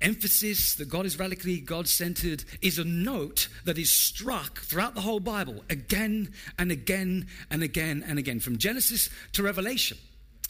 emphasis 0.00 0.76
that 0.76 0.88
God 0.88 1.04
is 1.04 1.18
radically 1.18 1.58
God 1.58 1.88
centered 1.88 2.44
is 2.60 2.78
a 2.78 2.84
note 2.84 3.48
that 3.64 3.76
is 3.76 3.90
struck 3.90 4.60
throughout 4.60 4.94
the 4.94 5.00
whole 5.00 5.20
Bible 5.20 5.64
again 5.68 6.32
and 6.60 6.70
again 6.70 7.26
and 7.50 7.64
again 7.64 8.04
and 8.06 8.20
again, 8.20 8.38
from 8.38 8.56
Genesis 8.56 9.10
to 9.32 9.42
Revelation. 9.42 9.98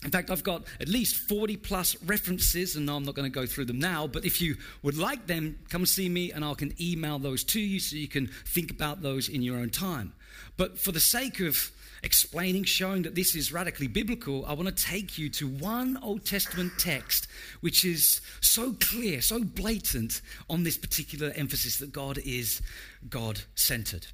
In 0.05 0.11
fact, 0.11 0.31
I've 0.31 0.43
got 0.43 0.65
at 0.81 0.89
least 0.89 1.29
40 1.29 1.57
plus 1.59 1.97
references, 2.03 2.75
and 2.75 2.91
I'm 2.91 3.05
not 3.05 3.15
going 3.15 3.31
to 3.31 3.35
go 3.35 3.47
through 3.47 3.67
them 3.67 3.79
now, 3.79 4.07
but 4.07 4.25
if 4.25 4.41
you 4.41 4.57
would 4.83 4.97
like 4.97 5.27
them, 5.27 5.59
come 5.69 5.87
see 5.87 6.09
me 6.09 6.33
and 6.33 6.45
I 6.45 6.55
can 6.55 6.75
email 6.81 7.19
those 7.19 7.45
to 7.45 7.61
you 7.61 7.79
so 7.79 7.97
you 7.97 8.09
can 8.09 8.27
think 8.27 8.71
about 8.71 9.03
those 9.03 9.29
in 9.29 9.43
your 9.43 9.59
own 9.59 9.71
time. 9.71 10.13
But 10.57 10.79
for 10.79 10.91
the 10.91 11.01
sake 11.01 11.41
of 11.41 11.71
explaining, 12.03 12.65
showing 12.65 13.03
that 13.03 13.15
this 13.15 13.37
is 13.37 13.53
radically 13.53 13.87
biblical, 13.87 14.45
I 14.45 14.55
want 14.55 14.77
to 14.77 14.85
take 14.85 15.19
you 15.19 15.29
to 15.31 15.47
one 15.47 15.99
Old 16.03 16.25
Testament 16.25 16.73
text 16.79 17.29
which 17.61 17.85
is 17.85 18.21
so 18.41 18.75
clear, 18.81 19.23
so 19.23 19.45
blatant 19.45 20.21
on 20.51 20.65
this 20.65 20.77
particular 20.77 21.33
emphasis 21.37 21.77
that 21.79 21.93
God 21.93 22.19
is 22.19 22.61
God 23.09 23.41
centered. 23.55 24.09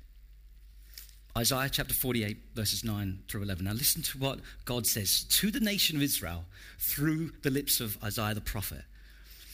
Isaiah 1.39 1.69
chapter 1.71 1.95
48, 1.95 2.37
verses 2.57 2.83
9 2.83 3.21
through 3.29 3.43
11. 3.43 3.65
Now, 3.65 3.73
listen 3.73 4.03
to 4.03 4.19
what 4.19 4.41
God 4.65 4.89
says 4.89 5.23
to 5.23 5.53
the 5.53 5.61
nation 5.61 5.97
of 5.97 6.03
Israel 6.03 6.45
through 6.81 7.31
the 7.43 7.51
lips 7.51 7.79
of 7.79 7.97
Isaiah 8.03 8.35
the 8.35 8.41
prophet. 8.41 8.83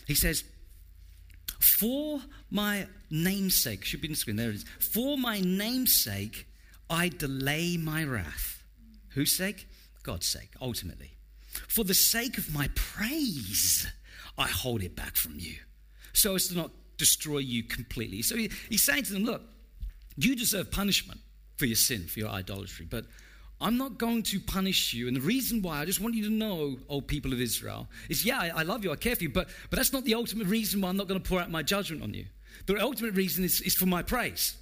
He 0.07 0.15
says, 0.15 0.45
For 1.61 2.21
my 2.51 2.87
namesake, 3.11 3.85
should 3.85 4.01
be 4.01 4.07
in 4.07 4.13
the 4.13 4.17
screen, 4.17 4.37
there 4.37 4.49
it 4.49 4.55
is. 4.55 4.65
For 4.81 5.19
my 5.19 5.43
namesake, 5.45 6.47
I 6.89 7.11
delay 7.11 7.77
my 7.77 8.03
wrath. 8.05 8.65
Whose 9.11 9.37
sake? 9.37 9.67
God's 10.03 10.27
sake, 10.27 10.53
ultimately. 10.63 11.11
For 11.69 11.85
the 11.85 11.93
sake 11.93 12.39
of 12.39 12.53
my 12.55 12.71
praise, 12.75 13.87
I 14.39 14.49
hold 14.49 14.83
it 14.83 14.97
back 14.97 15.17
from 15.17 15.35
you, 15.37 15.57
so 16.15 16.35
as 16.35 16.49
to 16.49 16.57
not 16.57 16.71
destroy 16.97 17.39
you 17.39 17.63
completely. 17.63 18.23
So 18.23 18.37
he, 18.37 18.51
he's 18.71 18.83
saying 18.83 19.03
to 19.05 19.13
them, 19.13 19.25
Look, 19.25 19.43
you 20.17 20.35
deserve 20.35 20.71
punishment 20.71 21.21
for 21.57 21.67
your 21.67 21.77
sin, 21.77 22.07
for 22.07 22.21
your 22.21 22.31
idolatry. 22.31 22.87
But 22.89 23.07
I'm 23.61 23.79
not 23.79 23.99
going 23.99 24.23
to 24.25 24.41
punish 24.41 24.93
you. 24.93 25.09
And 25.09 25.17
the 25.17 25.21
reason 25.21 25.63
why 25.63 25.81
I 25.81 25.85
just 25.85 26.01
want 26.01 26.15
you 26.15 26.25
to 26.25 26.31
know, 26.31 26.77
old 26.89 27.07
people 27.07 27.33
of 27.33 27.41
Israel, 27.41 27.89
is 28.09 28.25
yeah, 28.25 28.39
I, 28.39 28.49
I 28.49 28.63
love 28.63 28.85
you, 28.85 28.93
I 28.93 28.97
care 28.97 29.17
for 29.17 29.23
you, 29.23 29.31
but, 29.31 29.49
but 29.71 29.77
that's 29.77 29.93
not 29.93 30.05
the 30.05 30.15
ultimate 30.15 30.47
reason 30.47 30.81
why 30.81 30.89
I'm 30.89 30.97
not 30.97 31.09
going 31.09 31.21
to 31.21 31.29
pour 31.29 31.41
out 31.41 31.51
my 31.51 31.63
judgment 31.63 32.03
on 32.03 32.13
you. 32.15 32.27
The 32.67 32.81
ultimate 32.81 33.15
reason 33.15 33.45
is, 33.45 33.61
is 33.61 33.75
for 33.75 33.87
my 33.87 34.03
praise. 34.03 34.57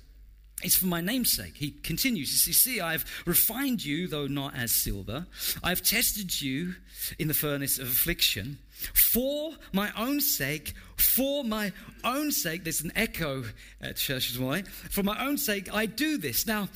It's 0.63 0.77
for 0.77 0.87
my 0.87 1.01
namesake. 1.01 1.57
He 1.57 1.71
continues. 1.71 2.47
You 2.47 2.53
see, 2.53 2.81
I've 2.81 3.05
refined 3.27 3.85
you, 3.85 4.07
though 4.07 4.27
not 4.27 4.55
as 4.57 4.73
silver. 4.73 5.27
I've 5.63 5.83
tested 5.83 6.41
you 6.41 6.75
in 7.19 7.29
the 7.29 7.35
furnace 7.35 7.79
of 7.79 7.89
affliction. 7.89 8.59
For 8.95 9.53
my 9.73 9.93
own 9.97 10.21
sake, 10.21 10.75
for 10.97 11.45
my 11.45 11.73
own 12.05 12.33
sake, 12.33 12.65
there's 12.65 12.81
an 12.83 12.93
echo 12.97 13.45
at 13.81 13.97
Church's 13.97 14.39
Way. 14.39 14.63
For 14.63 15.03
my 15.03 15.25
own 15.25 15.37
sake, 15.39 15.73
I 15.73 15.87
do 15.87 16.17
this. 16.19 16.47
Now, 16.47 16.69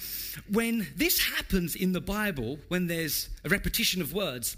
when 0.51 0.87
this 0.97 1.21
happens 1.21 1.75
in 1.75 1.93
the 1.93 2.01
Bible, 2.01 2.59
when 2.69 2.87
there's 2.87 3.29
a 3.45 3.49
repetition 3.49 4.03
of 4.03 4.13
words, 4.13 4.57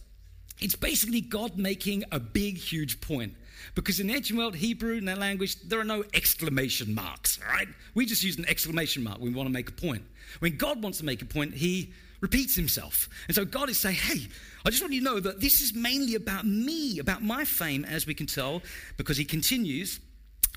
it's 0.60 0.76
basically 0.76 1.20
God 1.20 1.56
making 1.56 2.04
a 2.10 2.18
big, 2.18 2.58
huge 2.58 3.00
point. 3.00 3.34
Because 3.74 4.00
in 4.00 4.08
the 4.08 4.14
ancient 4.14 4.38
world, 4.38 4.56
Hebrew, 4.56 4.96
in 4.96 5.04
that 5.06 5.18
language, 5.18 5.56
there 5.62 5.80
are 5.80 5.84
no 5.84 6.04
exclamation 6.14 6.94
marks, 6.94 7.38
right? 7.50 7.68
We 7.94 8.06
just 8.06 8.22
use 8.22 8.38
an 8.38 8.48
exclamation 8.48 9.02
mark 9.02 9.18
when 9.18 9.32
we 9.32 9.36
want 9.36 9.48
to 9.48 9.52
make 9.52 9.68
a 9.68 9.72
point. 9.72 10.02
When 10.40 10.56
God 10.56 10.82
wants 10.82 10.98
to 10.98 11.04
make 11.04 11.22
a 11.22 11.26
point, 11.26 11.54
he 11.54 11.92
repeats 12.20 12.56
himself. 12.56 13.08
And 13.28 13.34
so 13.34 13.44
God 13.44 13.68
is 13.68 13.78
saying, 13.78 13.96
hey, 13.96 14.26
I 14.64 14.70
just 14.70 14.82
want 14.82 14.92
you 14.92 15.00
to 15.00 15.04
know 15.04 15.20
that 15.20 15.40
this 15.40 15.60
is 15.60 15.74
mainly 15.74 16.14
about 16.14 16.44
me, 16.46 16.98
about 16.98 17.22
my 17.22 17.44
fame, 17.44 17.84
as 17.84 18.06
we 18.06 18.14
can 18.14 18.26
tell, 18.26 18.62
because 18.96 19.16
he 19.16 19.24
continues, 19.24 20.00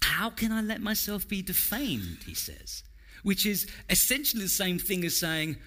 how 0.02 0.30
can 0.30 0.52
I 0.52 0.62
let 0.62 0.82
myself 0.82 1.28
be 1.28 1.42
defamed, 1.42 2.20
he 2.26 2.34
says, 2.34 2.84
which 3.24 3.46
is 3.46 3.68
essentially 3.90 4.44
the 4.44 4.50
same 4.50 4.80
thing 4.80 5.06
as 5.06 5.20
saying, 5.20 5.58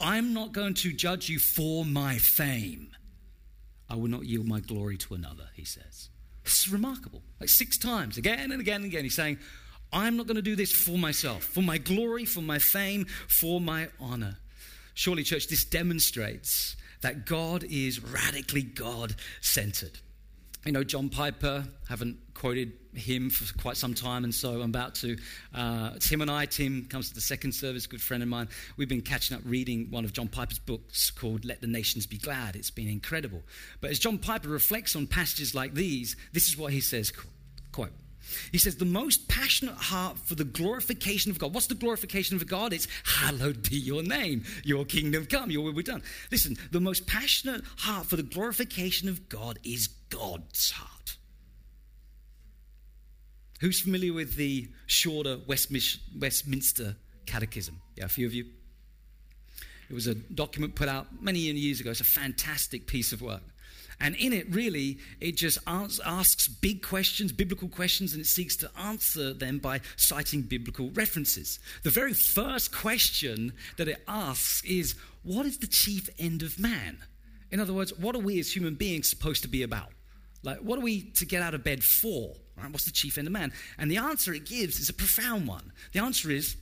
I'm 0.00 0.34
not 0.34 0.52
going 0.52 0.74
to 0.74 0.92
judge 0.92 1.28
you 1.28 1.38
for 1.38 1.84
my 1.84 2.18
fame. 2.18 2.88
I 3.88 3.94
will 3.94 4.08
not 4.08 4.24
yield 4.24 4.46
my 4.46 4.60
glory 4.60 4.96
to 4.98 5.14
another, 5.14 5.48
he 5.54 5.64
says. 5.64 6.08
This 6.44 6.66
is 6.66 6.72
remarkable. 6.72 7.22
Like 7.40 7.48
six 7.48 7.78
times, 7.78 8.18
again 8.18 8.52
and 8.52 8.60
again 8.60 8.76
and 8.76 8.84
again, 8.84 9.04
he's 9.04 9.14
saying, 9.14 9.38
I'm 9.92 10.16
not 10.16 10.26
going 10.26 10.36
to 10.36 10.42
do 10.42 10.56
this 10.56 10.72
for 10.72 10.98
myself, 10.98 11.44
for 11.44 11.62
my 11.62 11.78
glory, 11.78 12.24
for 12.24 12.40
my 12.40 12.58
fame, 12.58 13.06
for 13.28 13.60
my 13.60 13.88
honor. 13.98 14.38
Surely, 14.94 15.22
church, 15.22 15.48
this 15.48 15.64
demonstrates 15.64 16.76
that 17.00 17.26
God 17.26 17.64
is 17.64 18.02
radically 18.02 18.62
God 18.62 19.14
centered. 19.40 19.98
You 20.64 20.72
know, 20.72 20.84
John 20.84 21.10
Piper, 21.10 21.64
haven't 21.88 22.18
quoted 22.34 22.72
him 22.96 23.30
for 23.30 23.56
quite 23.58 23.76
some 23.76 23.94
time, 23.94 24.24
and 24.24 24.34
so 24.34 24.60
I'm 24.60 24.70
about 24.70 24.94
to. 24.96 25.16
Uh, 25.54 25.90
Tim 26.00 26.20
and 26.20 26.30
I, 26.30 26.46
Tim 26.46 26.86
comes 26.86 27.08
to 27.08 27.14
the 27.14 27.20
second 27.20 27.52
service, 27.52 27.86
good 27.86 28.02
friend 28.02 28.22
of 28.22 28.28
mine. 28.28 28.48
We've 28.76 28.88
been 28.88 29.02
catching 29.02 29.36
up 29.36 29.42
reading 29.44 29.88
one 29.90 30.04
of 30.04 30.12
John 30.12 30.28
Piper's 30.28 30.58
books 30.58 31.10
called 31.10 31.44
Let 31.44 31.60
the 31.60 31.66
Nations 31.66 32.06
Be 32.06 32.18
Glad. 32.18 32.56
It's 32.56 32.70
been 32.70 32.88
incredible. 32.88 33.42
But 33.80 33.90
as 33.90 33.98
John 33.98 34.18
Piper 34.18 34.48
reflects 34.48 34.96
on 34.96 35.06
passages 35.06 35.54
like 35.54 35.74
these, 35.74 36.16
this 36.32 36.48
is 36.48 36.56
what 36.56 36.72
he 36.72 36.80
says 36.80 37.12
quote, 37.72 37.90
he 38.52 38.58
says, 38.58 38.76
the 38.76 38.84
most 38.84 39.28
passionate 39.28 39.74
heart 39.74 40.18
for 40.18 40.34
the 40.34 40.44
glorification 40.44 41.30
of 41.30 41.38
God. 41.38 41.54
What's 41.54 41.66
the 41.66 41.74
glorification 41.74 42.36
of 42.36 42.46
God? 42.46 42.72
It's 42.72 42.88
hallowed 43.04 43.68
be 43.68 43.76
your 43.76 44.02
name, 44.02 44.44
your 44.64 44.84
kingdom 44.84 45.26
come, 45.26 45.50
your 45.50 45.64
will 45.64 45.72
be 45.72 45.82
done. 45.82 46.02
Listen, 46.30 46.56
the 46.70 46.80
most 46.80 47.06
passionate 47.06 47.62
heart 47.78 48.06
for 48.06 48.16
the 48.16 48.22
glorification 48.22 49.08
of 49.08 49.28
God 49.28 49.58
is 49.64 49.88
God's 50.08 50.70
heart. 50.70 51.03
Who's 53.64 53.80
familiar 53.80 54.12
with 54.12 54.36
the 54.36 54.68
shorter 54.84 55.38
Westminster 55.46 56.96
Catechism? 57.24 57.80
Yeah, 57.96 58.04
a 58.04 58.08
few 58.08 58.26
of 58.26 58.34
you. 58.34 58.44
It 59.88 59.94
was 59.94 60.06
a 60.06 60.14
document 60.14 60.74
put 60.74 60.86
out 60.86 61.06
many 61.22 61.38
years 61.38 61.80
ago. 61.80 61.90
It's 61.90 62.02
a 62.02 62.04
fantastic 62.04 62.86
piece 62.86 63.14
of 63.14 63.22
work. 63.22 63.40
And 63.98 64.16
in 64.16 64.34
it, 64.34 64.54
really, 64.54 64.98
it 65.18 65.38
just 65.38 65.60
asks 65.66 66.46
big 66.46 66.82
questions, 66.82 67.32
biblical 67.32 67.68
questions, 67.68 68.12
and 68.12 68.20
it 68.20 68.26
seeks 68.26 68.54
to 68.56 68.70
answer 68.78 69.32
them 69.32 69.60
by 69.60 69.80
citing 69.96 70.42
biblical 70.42 70.90
references. 70.90 71.58
The 71.84 71.90
very 71.90 72.12
first 72.12 72.70
question 72.70 73.54
that 73.78 73.88
it 73.88 74.04
asks 74.06 74.62
is 74.64 74.94
What 75.22 75.46
is 75.46 75.56
the 75.56 75.68
chief 75.68 76.10
end 76.18 76.42
of 76.42 76.58
man? 76.58 76.98
In 77.50 77.60
other 77.60 77.72
words, 77.72 77.98
what 77.98 78.14
are 78.14 78.18
we 78.18 78.38
as 78.38 78.54
human 78.54 78.74
beings 78.74 79.08
supposed 79.08 79.40
to 79.40 79.48
be 79.48 79.62
about? 79.62 79.88
Like, 80.42 80.58
what 80.58 80.78
are 80.78 80.82
we 80.82 81.04
to 81.12 81.24
get 81.24 81.40
out 81.40 81.54
of 81.54 81.64
bed 81.64 81.82
for? 81.82 82.34
Right? 82.56 82.70
What's 82.70 82.84
the 82.84 82.92
chief 82.92 83.18
end 83.18 83.26
of 83.26 83.32
man? 83.32 83.52
And 83.78 83.90
the 83.90 83.96
answer 83.96 84.32
it 84.32 84.46
gives 84.46 84.78
is 84.78 84.88
a 84.88 84.94
profound 84.94 85.46
one. 85.46 85.72
The 85.92 86.00
answer 86.00 86.30
is 86.30 86.56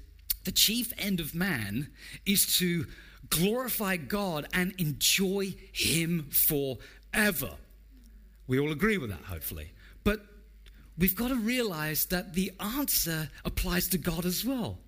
the 0.45 0.53
chief 0.53 0.93
end 0.99 1.21
of 1.21 1.35
man 1.35 1.89
is 2.27 2.57
to 2.59 2.87
glorify 3.31 3.97
God 3.97 4.47
and 4.53 4.75
enjoy 4.79 5.55
Him 5.73 6.29
forever. 6.31 7.51
We 8.47 8.59
all 8.59 8.73
agree 8.73 8.99
with 8.99 9.11
that, 9.11 9.23
hopefully. 9.23 9.73
But 10.05 10.21
we've 10.99 11.17
got 11.17 11.29
to 11.29 11.37
realize 11.37 12.07
that 12.07 12.35
the 12.35 12.53
answer 12.59 13.31
applies 13.45 13.89
to 13.89 13.99
God 13.99 14.25
as 14.25 14.45
well. 14.45 14.79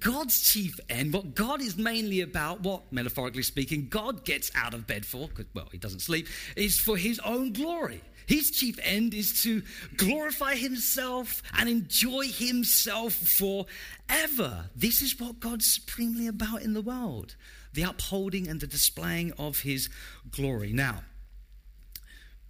God's 0.00 0.40
chief 0.42 0.78
end, 0.88 1.12
what 1.12 1.34
God 1.34 1.62
is 1.62 1.76
mainly 1.76 2.20
about, 2.20 2.60
what, 2.60 2.92
metaphorically 2.92 3.42
speaking, 3.42 3.88
God 3.88 4.24
gets 4.24 4.50
out 4.54 4.74
of 4.74 4.86
bed 4.86 5.06
for, 5.06 5.28
well, 5.54 5.68
he 5.70 5.78
doesn't 5.78 6.00
sleep, 6.00 6.28
is 6.56 6.78
for 6.78 6.96
his 6.96 7.18
own 7.20 7.52
glory. 7.52 8.00
His 8.26 8.50
chief 8.50 8.78
end 8.82 9.14
is 9.14 9.42
to 9.44 9.62
glorify 9.96 10.54
himself 10.54 11.42
and 11.56 11.68
enjoy 11.68 12.26
himself 12.26 13.14
forever. 13.14 14.66
This 14.76 15.00
is 15.00 15.18
what 15.18 15.40
God's 15.40 15.72
supremely 15.72 16.26
about 16.26 16.62
in 16.62 16.74
the 16.74 16.82
world 16.82 17.36
the 17.72 17.82
upholding 17.82 18.48
and 18.48 18.60
the 18.60 18.66
displaying 18.66 19.32
of 19.38 19.60
his 19.60 19.88
glory. 20.30 20.72
Now, 20.72 21.02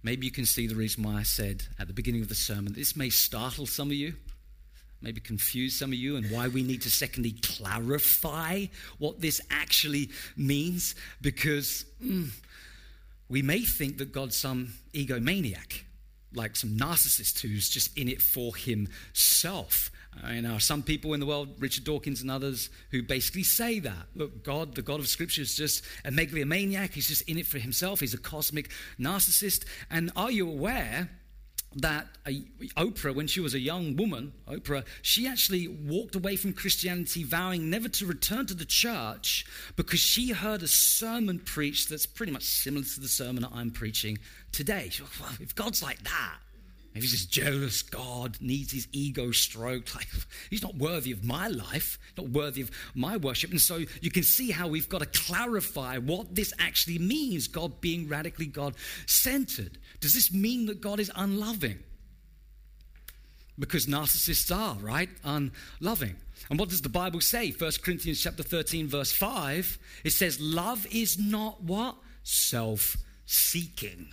maybe 0.01 0.25
you 0.25 0.31
can 0.31 0.45
see 0.45 0.65
the 0.65 0.75
reason 0.75 1.03
why 1.03 1.15
I 1.15 1.23
said 1.23 1.63
at 1.77 1.87
the 1.87 1.93
beginning 1.93 2.21
of 2.21 2.29
the 2.29 2.35
sermon 2.35 2.73
this 2.73 2.95
may 2.95 3.09
startle 3.09 3.65
some 3.65 3.87
of 3.87 3.93
you, 3.93 4.15
maybe 5.01 5.21
confuse 5.21 5.77
some 5.77 5.91
of 5.91 5.95
you, 5.95 6.15
and 6.15 6.29
why 6.31 6.47
we 6.47 6.63
need 6.63 6.81
to 6.83 6.89
secondly 6.89 7.31
clarify 7.41 8.65
what 8.97 9.21
this 9.21 9.41
actually 9.49 10.09
means 10.35 10.95
because 11.21 11.85
mm, 12.03 12.29
we 13.29 13.41
may 13.41 13.61
think 13.61 13.97
that 13.99 14.11
God's 14.11 14.35
some 14.35 14.73
egomaniac, 14.93 15.83
like 16.33 16.55
some 16.55 16.71
narcissist 16.71 17.39
who's 17.39 17.69
just 17.69 17.97
in 17.97 18.07
it 18.07 18.21
for 18.21 18.55
himself. 18.55 19.91
And 20.23 20.45
there 20.45 20.53
are 20.53 20.59
some 20.59 20.83
people 20.83 21.13
in 21.13 21.19
the 21.19 21.25
world, 21.25 21.49
Richard 21.59 21.83
Dawkins 21.83 22.21
and 22.21 22.31
others, 22.31 22.69
who 22.91 23.03
basically 23.03 23.43
say 23.43 23.79
that. 23.79 24.07
Look, 24.15 24.43
God, 24.43 24.75
the 24.75 24.81
God 24.81 24.99
of 24.99 25.07
Scripture, 25.07 25.41
is 25.41 25.55
just 25.55 25.83
a 26.03 26.11
megalomaniac. 26.11 26.93
He's 26.93 27.07
just 27.07 27.21
in 27.29 27.37
it 27.37 27.45
for 27.45 27.59
himself. 27.59 27.99
He's 27.99 28.13
a 28.13 28.17
cosmic 28.17 28.71
narcissist. 28.99 29.65
And 29.89 30.11
are 30.15 30.31
you 30.31 30.49
aware 30.49 31.09
that 31.75 32.07
Oprah, 32.25 33.13
when 33.13 33.27
she 33.27 33.39
was 33.39 33.53
a 33.53 33.59
young 33.59 33.95
woman, 33.95 34.33
Oprah, 34.47 34.83
she 35.01 35.27
actually 35.27 35.67
walked 35.67 36.15
away 36.15 36.35
from 36.35 36.53
Christianity, 36.53 37.23
vowing 37.23 37.69
never 37.69 37.87
to 37.89 38.05
return 38.05 38.47
to 38.47 38.53
the 38.53 38.65
church 38.65 39.45
because 39.75 39.99
she 39.99 40.31
heard 40.31 40.63
a 40.63 40.67
sermon 40.67 41.39
preached 41.39 41.89
that's 41.89 42.05
pretty 42.05 42.31
much 42.31 42.43
similar 42.43 42.83
to 42.83 42.99
the 42.99 43.07
sermon 43.07 43.43
that 43.43 43.51
I'm 43.53 43.71
preaching 43.71 44.17
today. 44.51 44.89
She, 44.89 45.03
well, 45.19 45.31
if 45.39 45.53
God's 45.53 45.83
like 45.83 46.03
that, 46.03 46.37
he's 46.93 47.11
just 47.11 47.31
jealous 47.31 47.81
God, 47.81 48.37
needs 48.41 48.71
his 48.71 48.87
ego 48.91 49.31
stroked, 49.31 49.95
like 49.95 50.07
he's 50.49 50.63
not 50.63 50.75
worthy 50.75 51.11
of 51.11 51.23
my 51.23 51.47
life, 51.47 51.99
not 52.17 52.29
worthy 52.29 52.61
of 52.61 52.71
my 52.95 53.17
worship. 53.17 53.51
And 53.51 53.61
so 53.61 53.81
you 54.01 54.11
can 54.11 54.23
see 54.23 54.51
how 54.51 54.67
we've 54.67 54.89
got 54.89 54.99
to 54.99 55.05
clarify 55.05 55.97
what 55.97 56.35
this 56.35 56.53
actually 56.59 56.99
means, 56.99 57.47
God 57.47 57.81
being 57.81 58.07
radically 58.07 58.47
God 58.47 58.75
centered. 59.05 59.77
Does 59.99 60.13
this 60.13 60.33
mean 60.33 60.65
that 60.67 60.81
God 60.81 60.99
is 60.99 61.11
unloving? 61.15 61.79
Because 63.57 63.87
narcissists 63.87 64.55
are, 64.55 64.75
right? 64.75 65.09
Unloving. 65.23 66.15
And 66.49 66.57
what 66.57 66.69
does 66.69 66.81
the 66.81 66.89
Bible 66.89 67.19
say? 67.19 67.51
1 67.51 67.71
Corinthians 67.83 68.21
chapter 68.21 68.41
13, 68.41 68.87
verse 68.87 69.11
5. 69.11 69.77
It 70.05 70.11
says, 70.11 70.39
Love 70.39 70.87
is 70.91 71.19
not 71.19 71.61
what? 71.61 71.97
Self-seeking. 72.23 74.07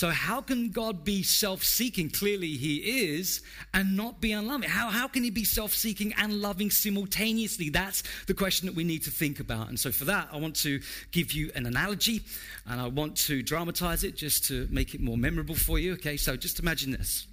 So, 0.00 0.08
how 0.08 0.40
can 0.40 0.70
God 0.70 1.04
be 1.04 1.22
self 1.22 1.62
seeking? 1.62 2.08
Clearly, 2.08 2.56
He 2.56 2.76
is, 3.10 3.42
and 3.74 3.98
not 3.98 4.18
be 4.18 4.32
unloving. 4.32 4.70
How, 4.70 4.88
how 4.88 5.06
can 5.08 5.22
He 5.22 5.28
be 5.28 5.44
self 5.44 5.74
seeking 5.74 6.14
and 6.16 6.40
loving 6.40 6.70
simultaneously? 6.70 7.68
That's 7.68 8.02
the 8.26 8.32
question 8.32 8.64
that 8.64 8.74
we 8.74 8.82
need 8.82 9.02
to 9.02 9.10
think 9.10 9.40
about. 9.40 9.68
And 9.68 9.78
so, 9.78 9.92
for 9.92 10.06
that, 10.06 10.28
I 10.32 10.38
want 10.38 10.56
to 10.62 10.80
give 11.10 11.32
you 11.32 11.50
an 11.54 11.66
analogy 11.66 12.22
and 12.66 12.80
I 12.80 12.86
want 12.86 13.14
to 13.26 13.42
dramatize 13.42 14.02
it 14.02 14.16
just 14.16 14.44
to 14.44 14.66
make 14.70 14.94
it 14.94 15.02
more 15.02 15.18
memorable 15.18 15.54
for 15.54 15.78
you. 15.78 15.92
Okay, 15.92 16.16
so 16.16 16.34
just 16.34 16.60
imagine 16.60 16.92
this. 16.92 17.26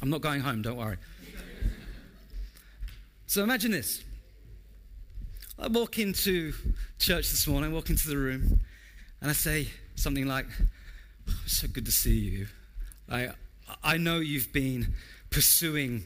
I'm 0.00 0.08
not 0.08 0.22
going 0.22 0.40
home, 0.40 0.62
don't 0.62 0.78
worry. 0.78 0.96
So, 3.26 3.42
imagine 3.42 3.72
this. 3.72 4.02
I 5.58 5.68
walk 5.68 5.98
into 5.98 6.54
church 6.98 7.28
this 7.28 7.46
morning, 7.46 7.72
I 7.72 7.74
walk 7.74 7.90
into 7.90 8.08
the 8.08 8.16
room, 8.16 8.58
and 9.20 9.30
I 9.30 9.34
say 9.34 9.68
something 9.96 10.24
like, 10.26 10.46
so 11.46 11.68
good 11.68 11.86
to 11.86 11.92
see 11.92 12.18
you. 12.18 12.46
I, 13.10 13.30
I 13.82 13.96
know 13.96 14.18
you've 14.18 14.52
been 14.52 14.94
pursuing 15.30 16.04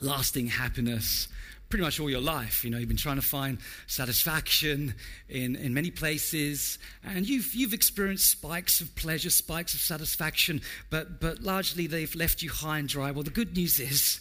lasting 0.00 0.48
happiness 0.48 1.28
pretty 1.72 1.84
much 1.84 1.98
all 1.98 2.10
your 2.10 2.20
life. 2.20 2.64
You 2.64 2.70
know, 2.70 2.76
you've 2.76 2.88
been 2.88 2.98
trying 2.98 3.16
to 3.16 3.22
find 3.22 3.56
satisfaction 3.86 4.94
in, 5.30 5.56
in 5.56 5.72
many 5.72 5.90
places, 5.90 6.78
and 7.02 7.26
you've, 7.26 7.54
you've 7.54 7.72
experienced 7.72 8.28
spikes 8.28 8.82
of 8.82 8.94
pleasure, 8.94 9.30
spikes 9.30 9.72
of 9.72 9.80
satisfaction, 9.80 10.60
but, 10.90 11.18
but 11.18 11.40
largely 11.42 11.86
they've 11.86 12.14
left 12.14 12.42
you 12.42 12.50
high 12.50 12.78
and 12.78 12.90
dry. 12.90 13.10
Well, 13.10 13.22
the 13.22 13.30
good 13.30 13.56
news 13.56 13.80
is, 13.80 14.20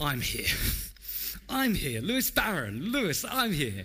I'm 0.00 0.20
here. 0.20 0.48
I'm 1.48 1.74
here. 1.74 2.00
Lewis 2.00 2.30
Barron. 2.30 2.90
Lewis, 2.90 3.24
I'm 3.28 3.52
here. 3.52 3.84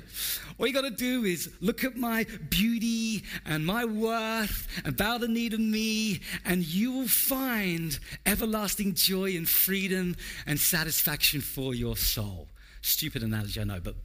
All 0.57 0.67
you 0.67 0.73
got 0.73 0.81
to 0.81 0.89
do 0.89 1.23
is 1.23 1.49
look 1.61 1.83
at 1.83 1.95
my 1.95 2.25
beauty 2.49 3.23
and 3.45 3.65
my 3.65 3.85
worth 3.85 4.67
and 4.83 4.95
bow 4.95 5.17
the 5.17 5.27
knee 5.27 5.49
to 5.49 5.57
me, 5.57 6.21
and 6.45 6.65
you 6.65 6.91
will 6.91 7.07
find 7.07 7.99
everlasting 8.25 8.93
joy 8.93 9.35
and 9.35 9.47
freedom 9.47 10.15
and 10.45 10.59
satisfaction 10.59 11.41
for 11.41 11.73
your 11.73 11.95
soul. 11.95 12.47
Stupid 12.81 13.23
analogy, 13.23 13.61
I 13.61 13.63
know, 13.65 13.79
but 13.81 13.95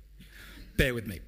bear 0.76 0.94
with 0.94 1.06
me. 1.06 1.20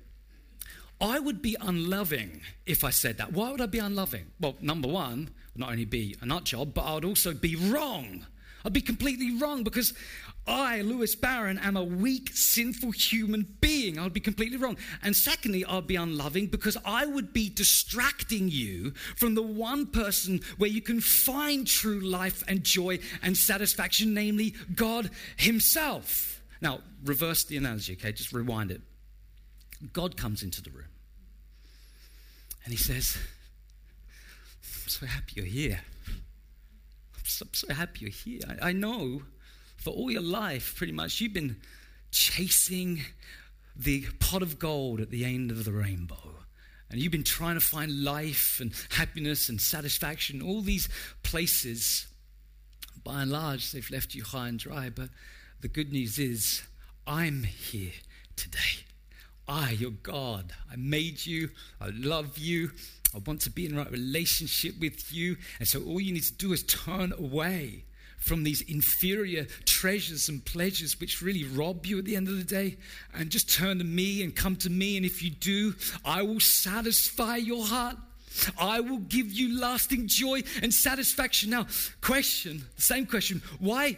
I 1.01 1.19
would 1.19 1.43
be 1.43 1.57
unloving 1.61 2.41
if 2.65 2.83
I 2.83 2.91
said 2.91 3.19
that. 3.19 3.33
Why 3.33 3.51
would 3.51 3.61
I 3.61 3.67
be 3.67 3.79
unloving? 3.79 4.27
Well, 4.41 4.57
number 4.61 4.89
one, 4.89 5.31
not 5.55 5.71
only 5.71 5.85
be 5.85 6.17
a 6.21 6.27
nut 6.27 6.45
job, 6.45 6.73
but 6.75 6.83
I 6.83 6.95
would 6.95 7.05
also 7.05 7.35
be 7.35 7.55
wrong. 7.55 8.27
I'd 8.65 8.73
be 8.73 8.81
completely 8.81 9.37
wrong 9.39 9.63
because 9.63 9.93
I, 10.47 10.81
Lewis 10.83 11.15
Barron, 11.17 11.59
am 11.59 11.77
a 11.77 11.83
weak, 11.83 12.31
sinful 12.33 12.93
human 12.93 13.57
being. 13.61 13.99
I'd 13.99 14.13
be 14.13 14.21
completely 14.21 14.57
wrong. 14.57 14.77
And 15.03 15.17
secondly, 15.17 15.65
I'd 15.65 15.87
be 15.87 15.97
unloving 15.97 16.47
because 16.47 16.77
I 16.85 17.05
would 17.05 17.33
be 17.33 17.49
distracting 17.49 18.49
you 18.49 18.93
from 19.17 19.35
the 19.35 19.43
one 19.43 19.87
person 19.87 20.41
where 20.57 20.71
you 20.71 20.81
can 20.81 21.01
find 21.01 21.67
true 21.67 22.01
life 22.01 22.45
and 22.47 22.63
joy 22.63 23.01
and 23.23 23.37
satisfaction, 23.37 24.15
namely 24.15 24.55
God 24.75 25.11
Himself. 25.37 26.41
Now, 26.61 26.81
reverse 27.05 27.45
the 27.45 27.57
analogy, 27.57 27.95
okay? 27.95 28.13
Just 28.13 28.33
rewind 28.33 28.71
it. 28.71 28.81
God 29.93 30.17
comes 30.17 30.43
into 30.43 30.63
the 30.63 30.71
room 30.71 30.89
and 32.65 32.73
He 32.73 32.79
says, 32.79 33.17
I'm 34.63 34.89
so 34.89 35.07
happy 35.07 35.33
you're 35.35 35.45
here. 35.45 35.81
I'm 36.09 37.25
so, 37.25 37.47
so 37.53 37.75
happy 37.75 38.01
you're 38.01 38.11
here. 38.11 38.41
I, 38.49 38.69
I 38.69 38.73
know 38.73 39.23
for 39.77 39.91
all 39.91 40.11
your 40.11 40.23
life, 40.23 40.75
pretty 40.77 40.93
much, 40.93 41.21
you've 41.21 41.33
been 41.33 41.57
chasing 42.11 43.03
the 43.75 44.07
pot 44.21 44.43
of 44.43 44.59
gold 44.59 45.01
at 45.01 45.11
the 45.11 45.25
end 45.25 45.51
of 45.51 45.65
the 45.65 45.73
rainbow. 45.73 46.35
And 46.91 47.01
you've 47.01 47.13
been 47.13 47.25
trying 47.25 47.55
to 47.57 47.61
find 47.61 48.05
life 48.05 48.61
and 48.61 48.73
happiness 48.91 49.49
and 49.49 49.61
satisfaction, 49.61 50.41
all 50.41 50.63
these 50.63 50.89
places. 51.23 52.07
By 53.03 53.23
and 53.23 53.31
large, 53.31 53.73
they've 53.73 53.91
left 53.91 54.15
you 54.15 54.23
high 54.23 54.49
and 54.49 54.59
dry. 54.59 54.91
But 54.91 55.11
the 55.61 55.69
good 55.69 55.93
news 55.93 56.19
is, 56.19 56.63
I'm 57.07 57.43
here 57.43 57.93
today. 58.37 58.85
I, 59.49 59.73
your 59.73 59.91
God, 59.91 60.53
I 60.71 60.77
made 60.77 61.25
you, 61.25 61.51
I 61.81 61.91
love 61.91 62.37
you, 62.39 62.73
I 63.15 63.19
want 63.19 63.43
to 63.43 63.51
be 63.51 63.67
in 63.67 63.77
right 63.77 63.91
relationship 63.91 64.75
with 64.81 65.13
you. 65.13 65.37
And 65.59 65.69
so 65.69 65.83
all 65.85 66.01
you 66.01 66.13
need 66.13 66.25
to 66.25 66.35
do 66.35 66.53
is 66.53 66.63
turn 66.65 67.13
away 67.13 67.85
from 68.27 68.43
these 68.43 68.61
inferior 68.63 69.47
treasures 69.65 70.29
and 70.29 70.45
pleasures 70.45 70.99
which 70.99 71.23
really 71.23 71.45
rob 71.45 71.87
you 71.87 71.97
at 71.99 72.05
the 72.05 72.17
end 72.17 72.27
of 72.27 72.37
the 72.37 72.45
day 72.45 72.77
and 73.15 73.31
just 73.31 73.49
turn 73.49 73.79
to 73.79 73.85
me 73.85 74.25
and 74.25 74.35
come 74.35 74.57
to 74.57 74.69
me. 74.69 74.97
And 74.97 75.07
if 75.07 75.23
you 75.23 75.31
do, 75.31 75.75
I 76.05 76.23
will 76.23 76.41
satisfy 76.41 77.37
your 77.37 77.65
heart. 77.65 77.97
I 78.59 78.81
will 78.81 78.99
give 78.99 79.33
you 79.33 79.61
lasting 79.61 80.09
joy 80.09 80.43
and 80.61 80.75
satisfaction. 80.75 81.51
Now, 81.51 81.69
question, 82.01 82.65
the 82.75 82.83
same 82.83 83.07
question, 83.07 83.43
why 83.61 83.97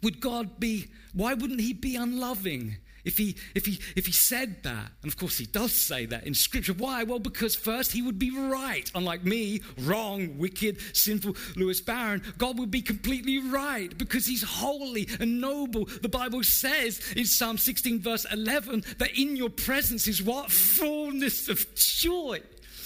would 0.00 0.20
God 0.20 0.60
be, 0.60 0.86
why 1.12 1.34
wouldn't 1.34 1.60
He 1.60 1.72
be 1.72 1.96
unloving? 1.96 2.76
If 3.06 3.18
he, 3.18 3.36
if, 3.54 3.64
he, 3.64 3.78
if 3.94 4.04
he 4.06 4.12
said 4.12 4.64
that, 4.64 4.90
and 5.02 5.10
of 5.10 5.16
course 5.16 5.38
he 5.38 5.46
does 5.46 5.72
say 5.72 6.06
that 6.06 6.26
in 6.26 6.34
Scripture, 6.34 6.74
why? 6.74 7.04
Well, 7.04 7.20
because 7.20 7.54
first 7.54 7.92
he 7.92 8.02
would 8.02 8.18
be 8.18 8.36
right, 8.36 8.90
unlike 8.96 9.24
me, 9.24 9.62
wrong, 9.78 10.36
wicked, 10.36 10.78
sinful 10.92 11.36
Lewis 11.54 11.80
Barron. 11.80 12.20
God 12.36 12.58
would 12.58 12.72
be 12.72 12.82
completely 12.82 13.38
right 13.38 13.96
because 13.96 14.26
he's 14.26 14.42
holy 14.42 15.08
and 15.20 15.40
noble. 15.40 15.84
The 15.84 16.08
Bible 16.08 16.42
says 16.42 17.00
in 17.16 17.26
Psalm 17.26 17.58
16, 17.58 18.00
verse 18.00 18.26
11, 18.32 18.84
that 18.98 19.16
in 19.16 19.36
your 19.36 19.50
presence 19.50 20.08
is 20.08 20.20
what? 20.20 20.50
Fullness 20.50 21.48
of 21.48 21.72
joy 21.76 22.40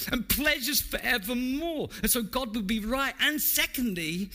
and 0.08 0.28
pleasures 0.28 0.80
forevermore. 0.80 1.88
And 2.02 2.10
so 2.10 2.22
God 2.22 2.54
would 2.56 2.66
be 2.66 2.80
right. 2.80 3.14
And 3.20 3.40
secondly, 3.40 4.30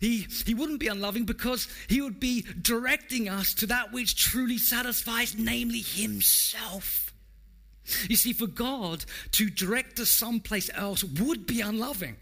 he, 0.00 0.26
he 0.46 0.54
wouldn't 0.54 0.80
be 0.80 0.88
unloving 0.88 1.24
because 1.24 1.68
he 1.88 2.00
would 2.00 2.20
be 2.20 2.44
directing 2.60 3.28
us 3.28 3.54
to 3.54 3.66
that 3.66 3.92
which 3.92 4.16
truly 4.16 4.58
satisfies, 4.58 5.36
namely 5.36 5.80
Himself. 5.80 7.12
You 8.08 8.16
see, 8.16 8.32
for 8.32 8.46
God 8.46 9.04
to 9.32 9.50
direct 9.50 9.98
us 9.98 10.10
someplace 10.10 10.70
else 10.74 11.02
would 11.02 11.46
be 11.46 11.60
unloving 11.60 12.16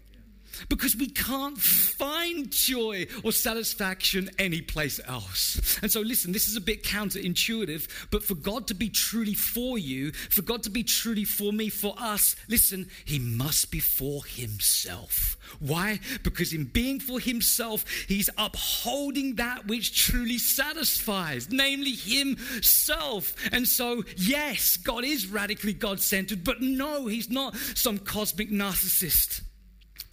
because 0.67 0.95
we 0.95 1.07
can't 1.07 1.57
find 1.57 2.51
joy 2.51 3.07
or 3.23 3.31
satisfaction 3.31 4.29
anyplace 4.37 4.99
else. 5.05 5.79
And 5.81 5.91
so, 5.91 6.01
listen, 6.01 6.31
this 6.31 6.47
is 6.47 6.55
a 6.55 6.61
bit 6.61 6.83
counterintuitive, 6.83 7.87
but 8.11 8.23
for 8.23 8.35
God 8.35 8.67
to 8.67 8.73
be 8.73 8.89
truly 8.89 9.33
for 9.33 9.77
you, 9.77 10.11
for 10.11 10.41
God 10.41 10.63
to 10.63 10.69
be 10.69 10.83
truly 10.83 11.23
for 11.23 11.53
me, 11.53 11.69
for 11.69 11.95
us, 11.97 12.35
listen, 12.47 12.89
He 13.05 13.19
must 13.19 13.71
be 13.71 13.79
for 13.79 14.25
Himself. 14.25 15.37
Why? 15.59 15.99
Because 16.23 16.53
in 16.53 16.65
being 16.65 16.99
for 16.99 17.19
Himself, 17.19 17.85
He's 18.07 18.29
upholding 18.37 19.35
that 19.35 19.67
which 19.67 19.95
truly 19.97 20.37
satisfies, 20.37 21.49
namely 21.49 21.91
Himself. 21.91 23.33
And 23.51 23.67
so, 23.67 24.03
yes, 24.15 24.77
God 24.77 25.03
is 25.03 25.27
radically 25.27 25.73
God 25.73 25.99
centered, 25.99 26.43
but 26.43 26.61
no, 26.61 27.07
He's 27.07 27.29
not 27.29 27.55
some 27.55 27.97
cosmic 27.97 28.49
narcissist. 28.49 29.41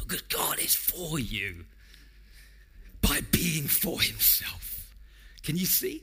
Because 0.06 0.22
God 0.22 0.58
is 0.58 0.74
for 0.74 1.18
you 1.18 1.64
by 3.00 3.20
being 3.30 3.64
for 3.64 4.00
himself. 4.00 4.94
Can 5.42 5.56
you 5.56 5.66
see? 5.66 6.02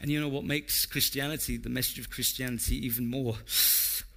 And 0.00 0.10
you 0.10 0.20
know 0.20 0.28
what 0.28 0.44
makes 0.44 0.86
Christianity, 0.86 1.56
the 1.56 1.68
message 1.68 1.98
of 1.98 2.10
Christianity, 2.10 2.84
even 2.84 3.10
more 3.10 3.36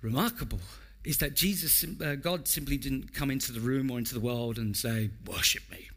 remarkable 0.01 0.59
is 1.05 1.17
that 1.19 1.35
Jesus, 1.35 1.85
uh, 2.03 2.15
God 2.15 2.47
simply 2.47 2.77
didn't 2.77 3.13
come 3.13 3.31
into 3.31 3.51
the 3.51 3.59
room 3.59 3.89
or 3.89 3.97
into 3.97 4.13
the 4.13 4.19
world 4.19 4.57
and 4.57 4.75
say, 4.75 5.09
Worship 5.25 5.63
me. 5.71 5.89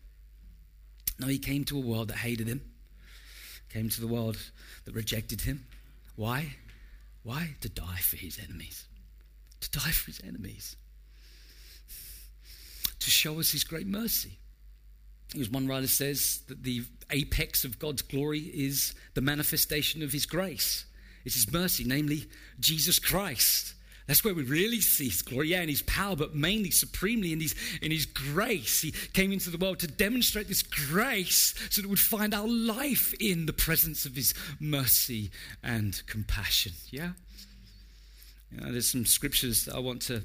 No, 1.18 1.26
he 1.26 1.38
came 1.38 1.64
to 1.64 1.76
a 1.76 1.80
world 1.80 2.08
that 2.08 2.18
hated 2.18 2.48
him, 2.48 2.62
came 3.68 3.88
to 3.88 4.00
the 4.00 4.06
world 4.06 4.38
that 4.84 4.94
rejected 4.94 5.42
him. 5.42 5.66
Why? 6.16 6.56
Why? 7.24 7.56
To 7.60 7.68
die 7.68 8.00
for 8.00 8.16
his 8.16 8.38
enemies. 8.38 8.86
To 9.60 9.70
die 9.70 9.90
for 9.90 10.10
his 10.10 10.20
enemies. 10.26 10.76
To 13.02 13.10
show 13.10 13.40
us 13.40 13.50
his 13.50 13.64
great 13.64 13.86
mercy. 13.88 14.38
As 15.38 15.50
one 15.50 15.66
writer 15.66 15.88
says, 15.88 16.42
that 16.46 16.62
the 16.62 16.82
apex 17.10 17.64
of 17.64 17.80
God's 17.80 18.02
glory 18.02 18.38
is 18.38 18.94
the 19.14 19.20
manifestation 19.20 20.02
of 20.02 20.12
his 20.12 20.24
grace. 20.24 20.84
It's 21.24 21.34
his 21.34 21.52
mercy, 21.52 21.82
namely 21.84 22.26
Jesus 22.60 23.00
Christ. 23.00 23.74
That's 24.06 24.24
where 24.24 24.34
we 24.34 24.44
really 24.44 24.80
see 24.80 25.06
his 25.08 25.22
glory, 25.22 25.48
yeah, 25.48 25.62
in 25.62 25.68
his 25.68 25.82
power, 25.82 26.14
but 26.14 26.36
mainly, 26.36 26.70
supremely, 26.70 27.32
in 27.32 27.40
his, 27.40 27.56
in 27.80 27.90
his 27.90 28.06
grace. 28.06 28.82
He 28.82 28.92
came 28.92 29.32
into 29.32 29.50
the 29.50 29.58
world 29.58 29.80
to 29.80 29.88
demonstrate 29.88 30.46
this 30.46 30.62
grace 30.62 31.54
so 31.70 31.82
that 31.82 31.88
we'd 31.88 31.98
find 31.98 32.34
our 32.34 32.46
life 32.46 33.14
in 33.14 33.46
the 33.46 33.52
presence 33.52 34.04
of 34.04 34.14
his 34.14 34.32
mercy 34.60 35.30
and 35.62 36.00
compassion, 36.06 36.72
yeah? 36.90 37.12
You 38.52 38.60
know, 38.60 38.70
there's 38.70 38.90
some 38.90 39.06
scriptures 39.06 39.64
that 39.64 39.74
I 39.74 39.80
want 39.80 40.02
to 40.02 40.22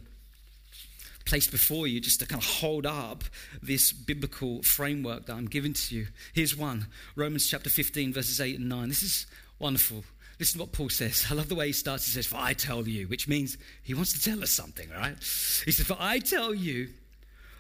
place 1.28 1.48
before 1.48 1.88
you 1.88 2.00
just 2.00 2.22
to 2.22 2.26
kind 2.26 2.42
of 2.42 2.48
hold 2.48 2.86
up 2.86 3.24
this 3.62 3.92
biblical 3.92 4.64
framework 4.64 5.26
that 5.26 5.34
I'm 5.34 5.46
giving 5.46 5.74
to 5.74 5.96
you. 5.96 6.08
Here's 6.34 6.56
one 6.56 6.88
Romans 7.16 7.48
chapter 7.48 7.70
15, 7.70 8.14
verses 8.14 8.40
8 8.40 8.60
and 8.60 8.70
9. 8.70 8.88
This 8.88 9.04
is 9.04 9.28
wonderful. 9.60 10.04
Listen 10.40 10.60
to 10.60 10.64
what 10.64 10.72
Paul 10.72 10.90
says. 10.90 11.26
I 11.30 11.34
love 11.34 11.50
the 11.50 11.56
way 11.56 11.68
he 11.68 11.74
starts. 11.74 12.06
He 12.06 12.12
says, 12.12 12.28
For 12.28 12.38
I 12.38 12.54
tell 12.54 12.88
you, 12.88 13.08
which 13.08 13.28
means 13.28 13.58
he 13.84 13.94
wants 13.94 14.14
to 14.14 14.22
tell 14.24 14.42
us 14.42 14.52
something, 14.52 14.90
right? 14.90 15.18
He 15.66 15.72
says, 15.72 15.86
For 15.86 15.98
I 16.00 16.20
tell 16.20 16.54
you 16.54 16.90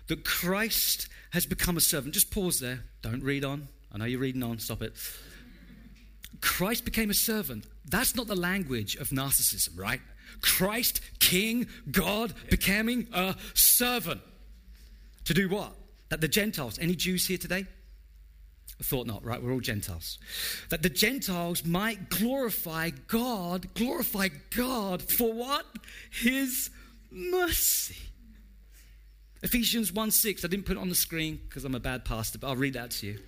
that 0.08 0.24
Christ 0.24 1.10
has 1.32 1.46
become 1.46 1.76
a 1.76 1.82
servant. 1.82 2.14
Just 2.14 2.32
pause 2.32 2.60
there. 2.60 2.84
Don't 3.02 3.24
read 3.24 3.44
on. 3.44 3.68
I 3.92 3.98
know 3.98 4.06
you're 4.06 4.20
reading 4.20 4.44
on. 4.44 4.60
Stop 4.60 4.82
it. 4.82 4.94
Christ 6.40 6.86
became 6.86 7.10
a 7.10 7.16
servant. 7.16 7.66
That's 7.86 8.16
not 8.16 8.28
the 8.28 8.36
language 8.36 8.96
of 8.96 9.10
narcissism, 9.10 9.78
right? 9.78 10.02
Christ, 10.42 11.02
King, 11.20 11.68
God, 11.92 12.34
becoming 12.50 13.08
a 13.14 13.36
servant. 13.54 14.22
To 15.26 15.34
do 15.34 15.50
what? 15.50 15.74
That 16.10 16.22
the 16.22 16.28
Gentiles, 16.28 16.80
any 16.80 16.96
Jews 16.96 17.28
here 17.28 17.38
today? 17.38 17.66
I 18.80 18.84
thought 18.84 19.08
not, 19.08 19.26
right? 19.26 19.42
We're 19.42 19.54
all 19.54 19.60
Gentiles. 19.60 20.20
That 20.70 20.84
the 20.84 20.90
Gentiles 20.90 21.66
might 21.66 22.10
glorify 22.10 22.92
God, 23.08 23.74
glorify 23.74 24.30
God 24.56 25.02
for 25.02 25.34
what? 25.34 25.66
His 26.12 26.70
mercy. 27.12 27.96
Ephesians 29.44 29.94
1 29.94 30.12
6, 30.12 30.44
I 30.44 30.48
didn't 30.48 30.66
put 30.66 30.78
it 30.78 30.80
on 30.80 30.90
the 30.90 30.96
screen 30.96 31.40
because 31.48 31.66
I'm 31.66 31.76
a 31.76 31.80
bad 31.80 32.06
pastor, 32.06 32.40
but 32.40 32.48
I'll 32.48 32.56
read 32.56 32.74
that 32.74 32.92
to 32.92 33.08
you. 33.08 33.20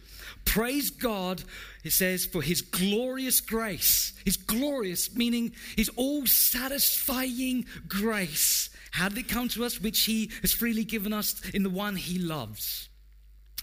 Praise 0.46 0.90
God, 0.90 1.44
it 1.84 1.92
says, 1.92 2.26
for 2.26 2.42
his 2.42 2.62
glorious 2.62 3.42
grace. 3.42 4.14
His 4.26 4.38
glorious, 4.38 5.16
meaning 5.16 5.54
his 5.76 5.90
all 5.96 6.26
satisfying 6.26 7.66
grace. 7.88 8.70
How 8.92 9.10
did 9.10 9.20
it 9.20 9.28
come 9.28 9.48
to 9.50 9.66
us? 9.66 9.80
Which 9.80 10.02
he 10.06 10.32
has 10.42 10.52
freely 10.52 10.84
given 10.84 11.14
us 11.14 11.42
in 11.52 11.64
the 11.64 11.70
one 11.70 11.96
he 11.96 12.18
loves. 12.20 12.90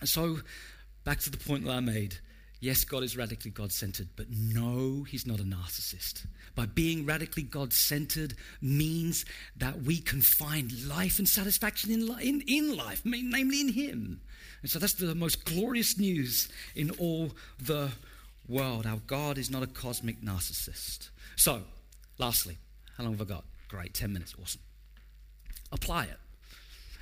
And 0.00 0.08
so 0.08 0.40
back 1.04 1.20
to 1.20 1.30
the 1.30 1.36
point 1.36 1.64
that 1.64 1.72
I 1.72 1.80
made. 1.80 2.18
Yes, 2.60 2.84
God 2.84 3.02
is 3.02 3.16
radically 3.16 3.50
God 3.50 3.70
centered, 3.70 4.08
but 4.16 4.26
no, 4.30 5.02
He's 5.02 5.26
not 5.26 5.40
a 5.40 5.44
narcissist. 5.44 6.26
By 6.54 6.66
being 6.66 7.04
radically 7.04 7.42
God 7.42 7.72
centered 7.72 8.34
means 8.62 9.26
that 9.58 9.82
we 9.82 9.98
can 9.98 10.22
find 10.22 10.88
life 10.88 11.18
and 11.18 11.28
satisfaction 11.28 11.90
in, 11.90 12.08
in, 12.20 12.42
in 12.46 12.76
life, 12.76 13.02
namely 13.04 13.60
in 13.60 13.72
Him. 13.72 14.20
And 14.62 14.70
so 14.70 14.78
that's 14.78 14.94
the 14.94 15.14
most 15.14 15.44
glorious 15.44 15.98
news 15.98 16.48
in 16.74 16.90
all 16.92 17.32
the 17.60 17.90
world. 18.48 18.86
Our 18.86 19.00
God 19.06 19.36
is 19.36 19.50
not 19.50 19.62
a 19.62 19.66
cosmic 19.66 20.22
narcissist. 20.22 21.10
So, 21.36 21.62
lastly, 22.16 22.56
how 22.96 23.04
long 23.04 23.12
have 23.12 23.22
I 23.22 23.32
got? 23.32 23.44
Great, 23.68 23.92
10 23.92 24.12
minutes, 24.12 24.34
awesome. 24.42 24.62
Apply 25.72 26.04
it. 26.04 26.18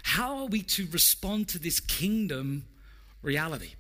How 0.03 0.39
are 0.39 0.47
we 0.47 0.63
to 0.63 0.87
respond 0.91 1.49
to 1.49 1.59
this 1.61 1.79
kingdom 1.79 2.65
reality? 3.23 3.75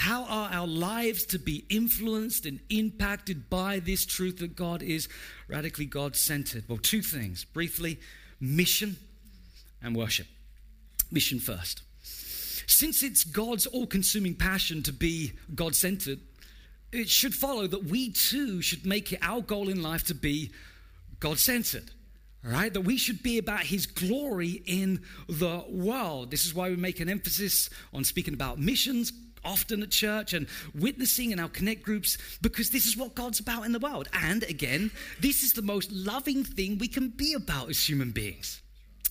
How 0.00 0.24
are 0.24 0.48
our 0.50 0.66
lives 0.66 1.26
to 1.26 1.38
be 1.38 1.66
influenced 1.68 2.46
and 2.46 2.58
impacted 2.70 3.50
by 3.50 3.80
this 3.80 4.06
truth 4.06 4.38
that 4.38 4.56
God 4.56 4.82
is 4.82 5.10
radically 5.46 5.84
God 5.84 6.16
centered? 6.16 6.64
Well, 6.66 6.78
two 6.78 7.02
things 7.02 7.44
briefly 7.44 8.00
mission 8.40 8.96
and 9.82 9.94
worship. 9.94 10.26
Mission 11.10 11.38
first. 11.38 11.82
Since 12.02 13.02
it's 13.02 13.24
God's 13.24 13.66
all 13.66 13.86
consuming 13.86 14.36
passion 14.36 14.82
to 14.84 14.92
be 14.94 15.32
God 15.54 15.74
centered, 15.74 16.20
it 16.92 17.10
should 17.10 17.34
follow 17.34 17.66
that 17.66 17.84
we 17.84 18.10
too 18.10 18.62
should 18.62 18.86
make 18.86 19.12
it 19.12 19.18
our 19.20 19.42
goal 19.42 19.68
in 19.68 19.82
life 19.82 20.04
to 20.04 20.14
be 20.14 20.50
God 21.18 21.38
centered 21.38 21.90
right? 22.42 22.72
That 22.72 22.80
we 22.80 22.96
should 22.96 23.22
be 23.22 23.36
about 23.36 23.60
his 23.60 23.84
glory 23.84 24.62
in 24.64 25.02
the 25.28 25.62
world. 25.68 26.30
This 26.30 26.46
is 26.46 26.54
why 26.54 26.70
we 26.70 26.76
make 26.76 27.00
an 27.00 27.10
emphasis 27.10 27.68
on 27.92 28.02
speaking 28.02 28.32
about 28.32 28.58
missions, 28.58 29.12
often 29.44 29.82
at 29.82 29.90
church 29.90 30.32
and 30.32 30.46
witnessing 30.74 31.30
in 31.30 31.38
our 31.38 31.48
connect 31.48 31.82
groups 31.82 32.18
because 32.42 32.70
this 32.70 32.86
is 32.86 32.96
what 32.96 33.14
God's 33.14 33.40
about 33.40 33.64
in 33.64 33.72
the 33.72 33.78
world. 33.78 34.08
And 34.12 34.42
again, 34.44 34.90
this 35.20 35.42
is 35.42 35.52
the 35.52 35.62
most 35.62 35.90
loving 35.92 36.44
thing 36.44 36.78
we 36.78 36.88
can 36.88 37.08
be 37.08 37.34
about 37.34 37.70
as 37.70 37.88
human 37.88 38.10
beings. 38.10 38.62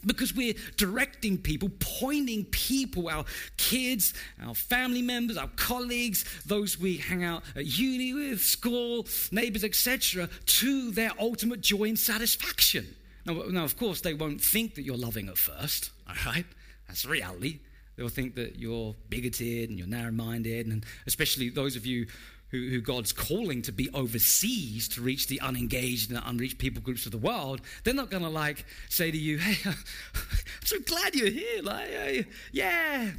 Because 0.05 0.33
we're 0.33 0.53
directing 0.77 1.37
people, 1.37 1.69
pointing 1.79 2.45
people, 2.45 3.09
our 3.09 3.25
kids, 3.57 4.13
our 4.41 4.55
family 4.55 5.01
members, 5.01 5.35
our 5.35 5.49
colleagues, 5.57 6.23
those 6.45 6.79
we 6.79 6.95
hang 6.97 7.25
out 7.25 7.43
at 7.53 7.65
uni 7.65 8.13
with, 8.13 8.39
school, 8.39 9.05
neighbors, 9.31 9.65
etc., 9.65 10.29
to 10.45 10.91
their 10.91 11.11
ultimate 11.19 11.59
joy 11.59 11.89
and 11.89 11.99
satisfaction. 11.99 12.95
Now, 13.25 13.43
now, 13.49 13.65
of 13.65 13.75
course, 13.75 13.99
they 13.99 14.13
won't 14.13 14.39
think 14.39 14.75
that 14.75 14.83
you're 14.83 14.95
loving 14.95 15.27
at 15.27 15.37
first, 15.37 15.91
all 16.07 16.15
right? 16.25 16.45
That's 16.87 17.05
reality. 17.05 17.59
They'll 17.99 18.07
think 18.07 18.35
that 18.35 18.57
you're 18.57 18.95
bigoted 19.09 19.69
and 19.69 19.77
you're 19.77 19.85
narrow 19.85 20.13
minded, 20.13 20.67
and 20.67 20.85
especially 21.05 21.49
those 21.49 21.75
of 21.75 21.85
you 21.85 22.07
who, 22.47 22.69
who, 22.69 22.79
God's 22.79 23.12
calling 23.12 23.62
to 23.63 23.73
be 23.73 23.89
overseas 23.93 24.88
to 24.89 25.01
reach 25.01 25.27
the 25.27 25.41
unengaged 25.41 26.09
and 26.09 26.17
the 26.17 26.25
unreached 26.25 26.59
people 26.59 26.81
groups 26.81 27.05
of 27.05 27.12
the 27.12 27.17
world, 27.17 27.59
they're 27.83 27.93
not 27.93 28.09
going 28.09 28.23
to 28.23 28.29
like 28.29 28.65
say 28.88 29.12
to 29.12 29.17
you, 29.17 29.38
"Hey, 29.38 29.57
I'm 29.69 29.75
so 30.63 30.79
glad 30.79 31.13
you're 31.13 31.29
here." 31.29 31.62
Like, 31.62 32.25
yeah, 32.53 33.12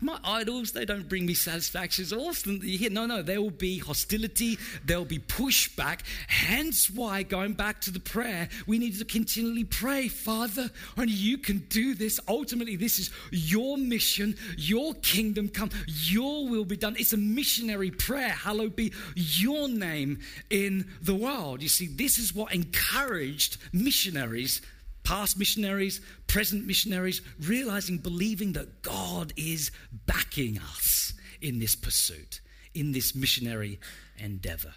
my 0.00 0.18
idols, 0.24 0.72
they 0.72 0.84
don't 0.84 1.08
bring 1.08 1.26
me 1.26 1.34
satisfaction. 1.34 2.02
It's 2.02 2.42
that 2.42 2.46
you're 2.62 2.78
here. 2.78 2.90
No, 2.90 3.06
no, 3.06 3.22
there 3.22 3.40
will 3.40 3.50
be 3.50 3.78
hostility, 3.78 4.58
there'll 4.84 5.04
be 5.04 5.18
pushback. 5.18 6.00
Hence 6.28 6.90
why, 6.90 7.22
going 7.22 7.52
back 7.52 7.80
to 7.82 7.90
the 7.90 8.00
prayer, 8.00 8.48
we 8.66 8.78
need 8.78 8.98
to 8.98 9.04
continually 9.04 9.64
pray, 9.64 10.08
Father, 10.08 10.70
only 10.96 11.12
you 11.12 11.38
can 11.38 11.58
do 11.68 11.94
this. 11.94 12.20
Ultimately, 12.28 12.76
this 12.76 12.98
is 12.98 13.10
your 13.30 13.76
mission, 13.76 14.36
your 14.56 14.94
kingdom 14.94 15.48
come, 15.48 15.70
your 15.86 16.48
will 16.48 16.64
be 16.64 16.76
done. 16.76 16.96
It's 16.98 17.12
a 17.12 17.18
missionary 17.18 17.90
prayer. 17.90 18.30
Hallowed 18.30 18.76
be 18.76 18.92
your 19.14 19.68
name 19.68 20.20
in 20.48 20.86
the 21.02 21.14
world. 21.14 21.62
You 21.62 21.68
see, 21.68 21.86
this 21.86 22.18
is 22.18 22.34
what 22.34 22.54
encouraged 22.54 23.58
missionaries 23.72 24.60
past 25.02 25.38
missionaries, 25.38 26.00
present 26.26 26.66
missionaries, 26.66 27.22
realizing, 27.40 27.98
believing 27.98 28.52
that 28.52 28.82
God 28.82 29.32
is 29.36 29.70
backing 30.06 30.58
us 30.58 31.14
in 31.40 31.58
this 31.58 31.74
pursuit, 31.74 32.40
in 32.74 32.92
this 32.92 33.14
missionary 33.14 33.80
endeavor. 34.18 34.74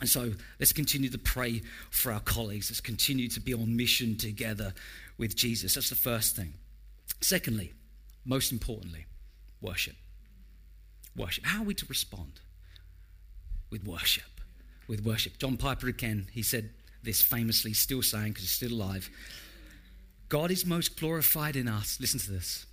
And 0.00 0.08
so 0.08 0.32
let's 0.60 0.72
continue 0.72 1.08
to 1.08 1.18
pray 1.18 1.62
for 1.90 2.12
our 2.12 2.20
colleagues. 2.20 2.70
Let's 2.70 2.80
continue 2.80 3.28
to 3.28 3.40
be 3.40 3.54
on 3.54 3.76
mission 3.76 4.16
together 4.16 4.74
with 5.16 5.36
Jesus. 5.36 5.74
That's 5.74 5.88
the 5.88 5.96
first 5.96 6.36
thing. 6.36 6.54
Secondly, 7.20 7.72
most 8.24 8.52
importantly, 8.52 9.06
worship. 9.62 9.96
Worship. 11.16 11.46
How 11.46 11.62
are 11.62 11.64
we 11.64 11.74
to 11.74 11.86
respond? 11.86 12.40
With 13.70 13.86
worship. 13.86 14.24
With 14.86 15.04
worship. 15.04 15.38
John 15.38 15.56
Piper 15.56 15.88
again, 15.88 16.26
he 16.30 16.42
said, 16.42 16.70
this 17.06 17.22
famously, 17.22 17.72
still 17.72 18.02
saying 18.02 18.28
because 18.28 18.42
he's 18.42 18.52
still 18.52 18.72
alive 18.72 19.08
God 20.28 20.50
is 20.50 20.66
most 20.66 20.98
glorified 20.98 21.56
in 21.56 21.68
us. 21.68 21.98
Listen 22.00 22.18
to 22.20 22.32
this. 22.32 22.66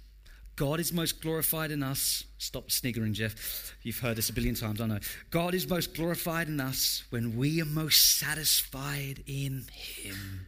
God 0.55 0.79
is 0.79 0.93
most 0.93 1.21
glorified 1.21 1.71
in 1.71 1.81
us. 1.81 2.25
Stop 2.37 2.69
sniggering, 2.69 3.13
Jeff. 3.13 3.75
You've 3.81 3.99
heard 3.99 4.17
this 4.17 4.29
a 4.29 4.33
billion 4.33 4.55
times, 4.55 4.79
I 4.79 4.85
know. 4.85 4.99
God 5.31 5.53
is 5.55 5.67
most 5.67 5.95
glorified 5.95 6.47
in 6.47 6.59
us 6.59 7.03
when 7.09 7.35
we 7.35 7.61
are 7.61 7.65
most 7.65 8.19
satisfied 8.19 9.23
in 9.25 9.65
Him. 9.71 10.47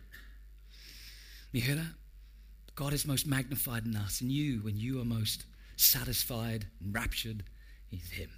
You 1.51 1.61
hear 1.61 1.75
that? 1.75 1.93
God 2.75 2.93
is 2.93 3.07
most 3.07 3.25
magnified 3.25 3.85
in 3.85 3.95
us, 3.95 4.21
in 4.21 4.29
you, 4.29 4.59
when 4.59 4.77
you 4.77 5.01
are 5.01 5.05
most 5.05 5.45
satisfied 5.77 6.67
and 6.83 6.93
raptured 6.93 7.43
in 7.91 7.99
Him. 7.99 8.29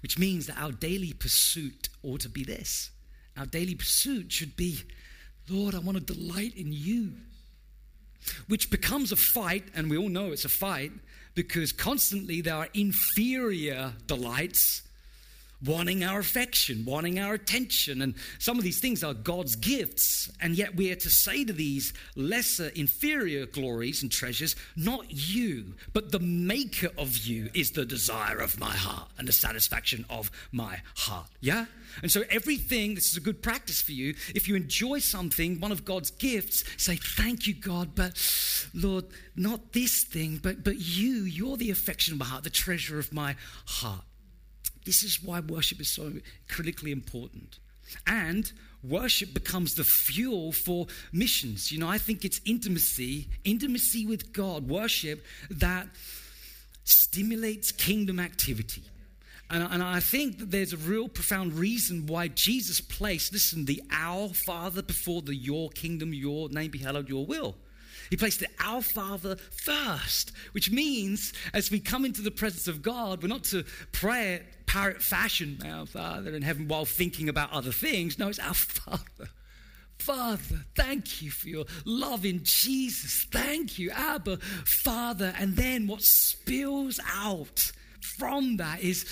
Which 0.00 0.18
means 0.18 0.46
that 0.46 0.58
our 0.58 0.70
daily 0.70 1.12
pursuit 1.12 1.88
ought 2.04 2.20
to 2.20 2.28
be 2.28 2.44
this. 2.44 2.90
Our 3.38 3.46
daily 3.46 3.74
pursuit 3.74 4.32
should 4.32 4.56
be, 4.56 4.80
Lord, 5.48 5.74
I 5.74 5.78
want 5.78 5.96
to 5.96 6.14
delight 6.14 6.56
in 6.56 6.72
you. 6.72 7.12
Which 8.48 8.70
becomes 8.70 9.12
a 9.12 9.16
fight, 9.16 9.64
and 9.74 9.88
we 9.88 9.96
all 9.96 10.08
know 10.08 10.32
it's 10.32 10.44
a 10.44 10.50
fight, 10.50 10.92
because 11.34 11.72
constantly 11.72 12.40
there 12.40 12.56
are 12.56 12.68
inferior 12.74 13.94
delights 14.06 14.82
wanting 15.64 16.04
our 16.04 16.20
affection, 16.20 16.84
wanting 16.84 17.18
our 17.18 17.34
attention. 17.34 18.02
And 18.02 18.14
some 18.38 18.58
of 18.58 18.64
these 18.64 18.80
things 18.80 19.02
are 19.02 19.14
God's 19.14 19.56
gifts. 19.56 20.30
And 20.40 20.54
yet 20.54 20.76
we 20.76 20.90
are 20.92 20.96
to 20.96 21.10
say 21.10 21.44
to 21.44 21.52
these 21.52 21.92
lesser, 22.14 22.68
inferior 22.74 23.46
glories 23.46 24.02
and 24.02 24.10
treasures, 24.10 24.54
not 24.76 25.06
you, 25.08 25.74
but 25.92 26.12
the 26.12 26.20
maker 26.20 26.90
of 26.96 27.16
you 27.18 27.50
is 27.54 27.72
the 27.72 27.84
desire 27.84 28.38
of 28.38 28.58
my 28.60 28.74
heart 28.74 29.08
and 29.18 29.26
the 29.26 29.32
satisfaction 29.32 30.04
of 30.08 30.30
my 30.52 30.80
heart. 30.94 31.26
Yeah? 31.40 31.66
And 32.02 32.12
so 32.12 32.22
everything, 32.30 32.94
this 32.94 33.10
is 33.10 33.16
a 33.16 33.20
good 33.20 33.42
practice 33.42 33.82
for 33.82 33.92
you. 33.92 34.14
If 34.34 34.48
you 34.48 34.54
enjoy 34.54 35.00
something, 35.00 35.58
one 35.60 35.72
of 35.72 35.84
God's 35.84 36.10
gifts, 36.10 36.64
say, 36.76 36.96
Thank 36.96 37.46
you, 37.46 37.54
God, 37.54 37.94
but 37.94 38.12
Lord, 38.74 39.06
not 39.34 39.72
this 39.72 40.04
thing, 40.04 40.38
but, 40.42 40.62
but 40.62 40.76
you, 40.78 41.22
you're 41.24 41.56
the 41.56 41.70
affection 41.70 42.14
of 42.14 42.20
my 42.20 42.26
heart, 42.26 42.44
the 42.44 42.50
treasure 42.50 42.98
of 42.98 43.12
my 43.12 43.36
heart. 43.66 44.02
This 44.88 45.02
is 45.02 45.22
why 45.22 45.40
worship 45.40 45.82
is 45.82 45.90
so 45.90 46.14
critically 46.48 46.92
important. 46.92 47.58
And 48.06 48.50
worship 48.82 49.34
becomes 49.34 49.74
the 49.74 49.84
fuel 49.84 50.50
for 50.50 50.86
missions. 51.12 51.70
You 51.70 51.78
know, 51.78 51.88
I 51.90 51.98
think 51.98 52.24
it's 52.24 52.40
intimacy, 52.46 53.28
intimacy 53.44 54.06
with 54.06 54.32
God, 54.32 54.66
worship 54.66 55.26
that 55.50 55.88
stimulates 56.84 57.70
kingdom 57.70 58.18
activity. 58.18 58.84
And, 59.50 59.62
and, 59.62 59.82
I 59.82 60.00
think 60.00 60.38
that 60.38 60.50
there's 60.50 60.72
a 60.72 60.78
real 60.78 61.06
profound 61.06 61.52
reason 61.52 62.06
why 62.06 62.28
Jesus 62.28 62.80
placed, 62.80 63.34
listen, 63.34 63.66
the 63.66 63.82
Our 63.92 64.30
Father 64.30 64.80
before 64.80 65.20
the 65.20 65.34
Your 65.34 65.68
kingdom, 65.68 66.14
Your 66.14 66.48
name 66.48 66.70
be 66.70 66.78
hallowed, 66.78 67.10
Your 67.10 67.26
will. 67.26 67.56
He 68.08 68.16
placed 68.16 68.40
the 68.40 68.48
Our 68.58 68.80
Father 68.80 69.36
first, 69.36 70.32
which 70.52 70.70
means 70.70 71.34
as 71.52 71.70
we 71.70 71.78
come 71.78 72.06
into 72.06 72.22
the 72.22 72.30
presence 72.30 72.68
of 72.68 72.80
God, 72.80 73.22
we're 73.22 73.28
not 73.28 73.44
to 73.44 73.66
pray 73.92 74.44
parrot 74.68 75.02
fashion, 75.02 75.58
our 75.66 75.86
Father 75.86 76.34
in 76.34 76.42
heaven, 76.42 76.68
while 76.68 76.84
thinking 76.84 77.28
about 77.28 77.50
other 77.52 77.72
things. 77.72 78.18
No, 78.18 78.28
it's 78.28 78.38
our 78.38 78.54
Father. 78.54 79.30
Father, 79.98 80.64
thank 80.76 81.22
you 81.22 81.30
for 81.30 81.48
your 81.48 81.64
love 81.84 82.24
in 82.24 82.44
Jesus. 82.44 83.26
Thank 83.32 83.78
you, 83.78 83.90
Abba, 83.90 84.36
Father. 84.36 85.34
And 85.38 85.56
then 85.56 85.86
what 85.88 86.02
spills 86.02 87.00
out 87.12 87.72
from 88.00 88.58
that 88.58 88.80
is, 88.80 89.04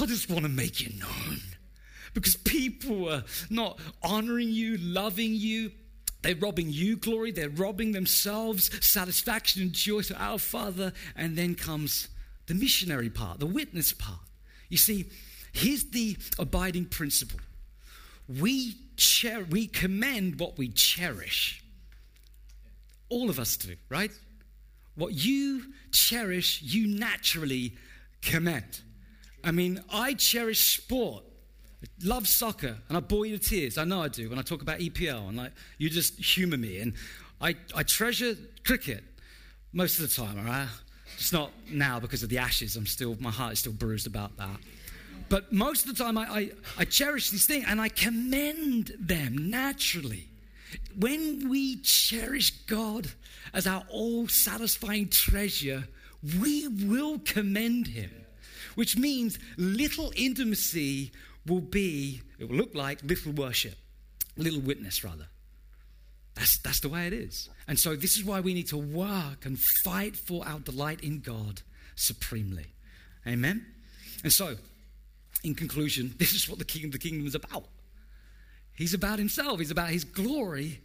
I 0.00 0.06
just 0.06 0.30
want 0.30 0.44
to 0.44 0.48
make 0.48 0.80
you 0.80 0.98
known. 1.00 1.40
Because 2.14 2.36
people 2.36 3.10
are 3.10 3.24
not 3.50 3.80
honoring 4.02 4.50
you, 4.50 4.76
loving 4.78 5.34
you, 5.34 5.72
they're 6.22 6.36
robbing 6.36 6.70
you 6.70 6.96
glory, 6.96 7.30
they're 7.30 7.48
robbing 7.48 7.92
themselves 7.92 8.70
satisfaction 8.84 9.62
and 9.62 9.72
joy 9.72 10.02
to 10.02 10.22
our 10.22 10.38
Father. 10.38 10.92
And 11.16 11.36
then 11.36 11.54
comes 11.54 12.08
the 12.46 12.54
missionary 12.54 13.10
part, 13.10 13.40
the 13.40 13.46
witness 13.46 13.92
part. 13.92 14.20
You 14.68 14.76
see, 14.76 15.06
here's 15.52 15.84
the 15.84 16.16
abiding 16.38 16.86
principle 16.86 17.40
we, 18.28 18.74
cher- 18.96 19.46
we 19.48 19.66
commend 19.68 20.40
what 20.40 20.58
we 20.58 20.68
cherish. 20.68 21.62
All 23.08 23.30
of 23.30 23.38
us 23.38 23.56
do, 23.56 23.76
right? 23.88 24.10
What 24.96 25.12
you 25.14 25.72
cherish, 25.92 26.60
you 26.62 26.88
naturally 26.88 27.76
commend. 28.22 28.80
I 29.44 29.52
mean, 29.52 29.82
I 29.92 30.14
cherish 30.14 30.76
sport. 30.76 31.22
I 31.82 31.86
love 32.04 32.26
soccer, 32.26 32.78
and 32.88 32.96
I 32.96 33.00
bore 33.00 33.26
you 33.26 33.38
to 33.38 33.48
tears. 33.48 33.78
I 33.78 33.84
know 33.84 34.02
I 34.02 34.08
do 34.08 34.28
when 34.28 34.38
I 34.38 34.42
talk 34.42 34.62
about 34.62 34.80
EPL, 34.80 35.28
and 35.28 35.36
like 35.36 35.52
you 35.78 35.88
just 35.88 36.18
humor 36.18 36.56
me. 36.56 36.80
And 36.80 36.94
I, 37.40 37.54
I 37.74 37.84
treasure 37.84 38.34
cricket 38.64 39.04
most 39.72 40.00
of 40.00 40.08
the 40.08 40.14
time. 40.14 40.38
All 40.38 40.44
right, 40.44 40.68
it's 41.16 41.32
not 41.32 41.50
now 41.70 41.98
because 41.98 42.22
of 42.22 42.28
the 42.28 42.38
ashes. 42.38 42.76
I'm 42.76 42.86
still, 42.86 43.16
my 43.20 43.30
heart 43.30 43.54
is 43.54 43.58
still 43.58 43.72
bruised 43.72 44.06
about 44.06 44.36
that. 44.36 44.58
But 45.28 45.52
most 45.52 45.86
of 45.86 45.96
the 45.96 46.04
time, 46.04 46.16
I, 46.16 46.22
I, 46.22 46.50
I 46.78 46.84
cherish 46.84 47.30
these 47.30 47.46
things 47.46 47.64
and 47.66 47.80
I 47.80 47.88
commend 47.88 48.92
them 48.98 49.50
naturally. 49.50 50.28
When 50.98 51.48
we 51.48 51.76
cherish 51.76 52.50
God 52.66 53.08
as 53.52 53.66
our 53.66 53.82
all 53.90 54.28
satisfying 54.28 55.08
treasure, 55.08 55.88
we 56.40 56.68
will 56.68 57.18
commend 57.20 57.88
Him, 57.88 58.10
which 58.74 58.96
means 58.96 59.38
little 59.56 60.12
intimacy 60.16 61.12
will 61.46 61.60
be, 61.60 62.20
it 62.38 62.48
will 62.48 62.56
look 62.56 62.74
like 62.74 63.02
little 63.02 63.32
worship, 63.32 63.74
little 64.36 64.60
witness, 64.60 65.02
rather. 65.02 65.28
That's, 66.36 66.58
that's 66.58 66.80
the 66.80 66.88
way 66.88 67.06
it 67.06 67.12
is. 67.12 67.48
And 67.66 67.78
so, 67.78 67.96
this 67.96 68.16
is 68.16 68.24
why 68.24 68.40
we 68.40 68.54
need 68.54 68.68
to 68.68 68.76
work 68.76 69.46
and 69.46 69.58
fight 69.58 70.16
for 70.16 70.46
our 70.46 70.60
delight 70.60 71.00
in 71.00 71.20
God 71.20 71.62
supremely. 71.96 72.66
Amen? 73.26 73.66
And 74.22 74.32
so, 74.32 74.56
in 75.42 75.54
conclusion, 75.54 76.14
this 76.18 76.34
is 76.34 76.48
what 76.48 76.58
the 76.58 76.64
King 76.64 76.84
of 76.84 76.92
the 76.92 76.98
Kingdom 76.98 77.26
is 77.26 77.34
about. 77.34 77.64
He's 78.74 78.94
about 78.94 79.18
himself, 79.18 79.58
he's 79.58 79.70
about 79.70 79.88
his 79.88 80.04
glory, 80.04 80.82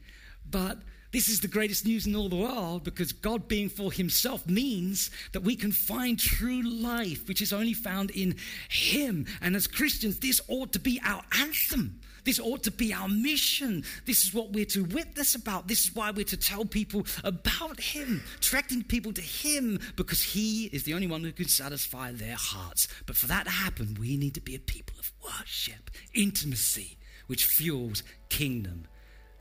but 0.50 0.78
this 1.12 1.28
is 1.28 1.42
the 1.42 1.50
greatest 1.50 1.86
news 1.86 2.08
in 2.08 2.16
all 2.16 2.30
the 2.30 2.38
world 2.38 2.86
because 2.86 3.12
God 3.12 3.50
being 3.50 3.68
for 3.68 3.92
himself 3.92 4.48
means 4.48 5.12
that 5.34 5.42
we 5.42 5.58
can 5.58 5.74
find 5.74 6.18
true 6.18 6.62
life, 6.62 7.28
which 7.28 7.42
is 7.42 7.52
only 7.52 7.74
found 7.74 8.12
in 8.12 8.36
him. 8.70 9.26
And 9.42 9.58
as 9.58 9.68
Christians, 9.68 10.20
this 10.20 10.40
ought 10.48 10.72
to 10.72 10.80
be 10.80 11.02
our 11.04 11.22
anthem. 11.38 12.00
This 12.24 12.40
ought 12.40 12.64
to 12.64 12.72
be 12.72 12.94
our 12.94 13.08
mission. 13.08 13.84
This 14.06 14.24
is 14.24 14.34
what 14.34 14.52
we're 14.52 14.66
to 14.66 14.84
witness 14.84 15.36
about. 15.36 15.68
This 15.68 15.86
is 15.86 15.96
why 15.96 16.12
we're 16.12 16.26
to 16.26 16.38
tell 16.38 16.66
people 16.66 17.06
about 17.24 17.80
Him, 17.80 18.24
attracting 18.38 18.84
people 18.84 19.12
to 19.14 19.22
Him, 19.22 19.80
because 19.96 20.22
He 20.22 20.66
is 20.66 20.84
the 20.84 20.94
only 20.94 21.08
one 21.08 21.24
who 21.24 21.32
can 21.32 21.48
satisfy 21.48 22.12
their 22.12 22.36
hearts. 22.36 22.88
But 23.06 23.16
for 23.16 23.28
that 23.28 23.46
to 23.46 23.52
happen, 23.52 23.98
we 24.00 24.18
need 24.18 24.36
to 24.36 24.42
be 24.42 24.56
a 24.56 24.60
people 24.60 24.98
of 25.00 25.12
worship, 25.24 25.90
intimacy, 26.14 26.98
which 27.28 27.46
fuels 27.46 28.04
kingdom 28.30 28.86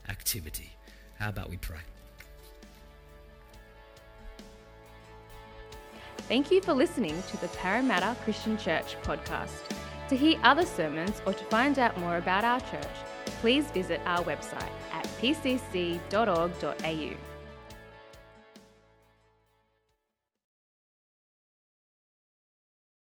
activity. 0.09 0.71
How 1.19 1.29
about 1.29 1.49
we 1.49 1.57
pray? 1.57 1.77
Thank 6.27 6.49
you 6.49 6.61
for 6.61 6.73
listening 6.73 7.21
to 7.29 7.37
the 7.41 7.49
Parramatta 7.49 8.15
Christian 8.23 8.57
Church 8.57 8.95
podcast. 9.03 9.51
To 10.11 10.17
hear 10.17 10.37
other 10.43 10.65
sermons 10.65 11.21
or 11.25 11.31
to 11.31 11.43
find 11.45 11.79
out 11.79 11.97
more 11.97 12.17
about 12.17 12.43
our 12.43 12.59
church, 12.59 12.97
please 13.39 13.71
visit 13.71 14.01
our 14.05 14.21
website 14.25 14.69
at 14.91 15.05
pcc.org.au. 15.21 17.30